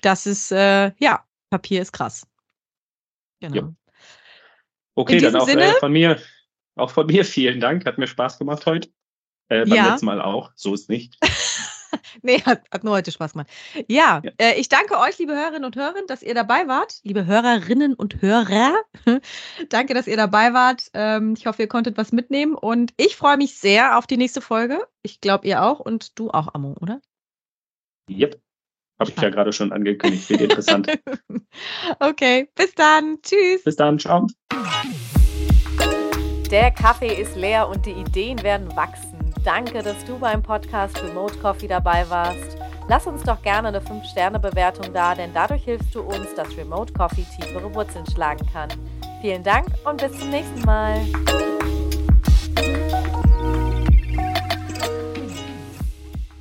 Das 0.01 0.25
ist, 0.25 0.51
äh, 0.51 0.91
ja, 0.99 1.23
Papier 1.51 1.81
ist 1.81 1.91
krass. 1.91 2.25
Genau. 3.41 3.55
Ja. 3.55 3.73
Okay, 4.95 5.19
dann 5.19 5.35
auch 5.35 5.47
äh, 5.47 5.73
von 5.79 5.91
mir 5.91 6.19
auch 6.75 6.89
von 6.89 7.05
mir 7.05 7.25
vielen 7.25 7.59
Dank. 7.59 7.85
Hat 7.85 7.97
mir 7.97 8.07
Spaß 8.07 8.39
gemacht 8.39 8.65
heute. 8.65 8.89
Äh, 9.49 9.65
beim 9.65 9.73
ja. 9.73 9.91
letzten 9.91 10.05
Mal 10.05 10.21
auch. 10.21 10.51
So 10.55 10.73
ist 10.73 10.89
nicht. 10.89 11.17
nee, 12.21 12.41
hat, 12.41 12.63
hat, 12.71 12.83
nur 12.83 12.93
heute 12.93 13.11
Spaß 13.11 13.33
gemacht. 13.33 13.49
Ja, 13.87 14.21
ja. 14.23 14.31
Äh, 14.37 14.59
ich 14.59 14.69
danke 14.69 14.97
euch, 14.97 15.17
liebe 15.19 15.33
Hörerinnen 15.33 15.65
und 15.65 15.75
Hörer, 15.75 16.05
dass 16.07 16.23
ihr 16.23 16.33
dabei 16.33 16.67
wart. 16.67 17.01
Liebe 17.03 17.25
Hörerinnen 17.25 17.93
und 17.93 18.21
Hörer, 18.21 18.75
danke, 19.69 19.93
dass 19.93 20.07
ihr 20.07 20.17
dabei 20.17 20.53
wart. 20.53 20.89
Ähm, 20.93 21.35
ich 21.37 21.45
hoffe, 21.45 21.63
ihr 21.63 21.67
konntet 21.67 21.97
was 21.97 22.13
mitnehmen 22.13 22.55
und 22.55 22.93
ich 22.95 23.17
freue 23.17 23.37
mich 23.37 23.57
sehr 23.57 23.97
auf 23.97 24.07
die 24.07 24.17
nächste 24.17 24.41
Folge. 24.41 24.87
Ich 25.03 25.19
glaube, 25.19 25.47
ihr 25.47 25.63
auch 25.63 25.79
und 25.79 26.17
du 26.17 26.31
auch, 26.31 26.53
Amo, 26.53 26.77
oder? 26.79 27.01
Yep. 28.09 28.41
Habe 29.01 29.09
ich 29.15 29.19
ja 29.19 29.29
gerade 29.31 29.51
schon 29.51 29.71
angekündigt. 29.71 30.29
Wird 30.29 30.41
interessant. 30.41 30.87
okay, 31.99 32.47
bis 32.53 32.75
dann. 32.75 33.17
Tschüss. 33.23 33.63
Bis 33.63 33.75
dann. 33.75 33.97
Ciao. 33.97 34.27
Der 36.51 36.69
Kaffee 36.69 37.19
ist 37.19 37.35
leer 37.35 37.67
und 37.67 37.83
die 37.87 37.93
Ideen 37.93 38.43
werden 38.43 38.67
wachsen. 38.75 39.33
Danke, 39.43 39.81
dass 39.81 40.05
du 40.05 40.19
beim 40.19 40.43
Podcast 40.43 41.03
Remote 41.03 41.35
Coffee 41.39 41.67
dabei 41.67 42.07
warst. 42.09 42.57
Lass 42.87 43.07
uns 43.07 43.23
doch 43.23 43.41
gerne 43.41 43.69
eine 43.69 43.79
5-Sterne-Bewertung 43.79 44.93
da, 44.93 45.15
denn 45.15 45.31
dadurch 45.33 45.63
hilfst 45.63 45.95
du 45.95 46.01
uns, 46.01 46.35
dass 46.35 46.55
Remote 46.55 46.93
Coffee 46.93 47.25
tiefere 47.35 47.73
Wurzeln 47.73 48.05
schlagen 48.05 48.45
kann. 48.53 48.69
Vielen 49.21 49.41
Dank 49.41 49.65
und 49.83 49.99
bis 49.99 50.11
zum 50.19 50.29
nächsten 50.29 50.61
Mal. 50.61 51.01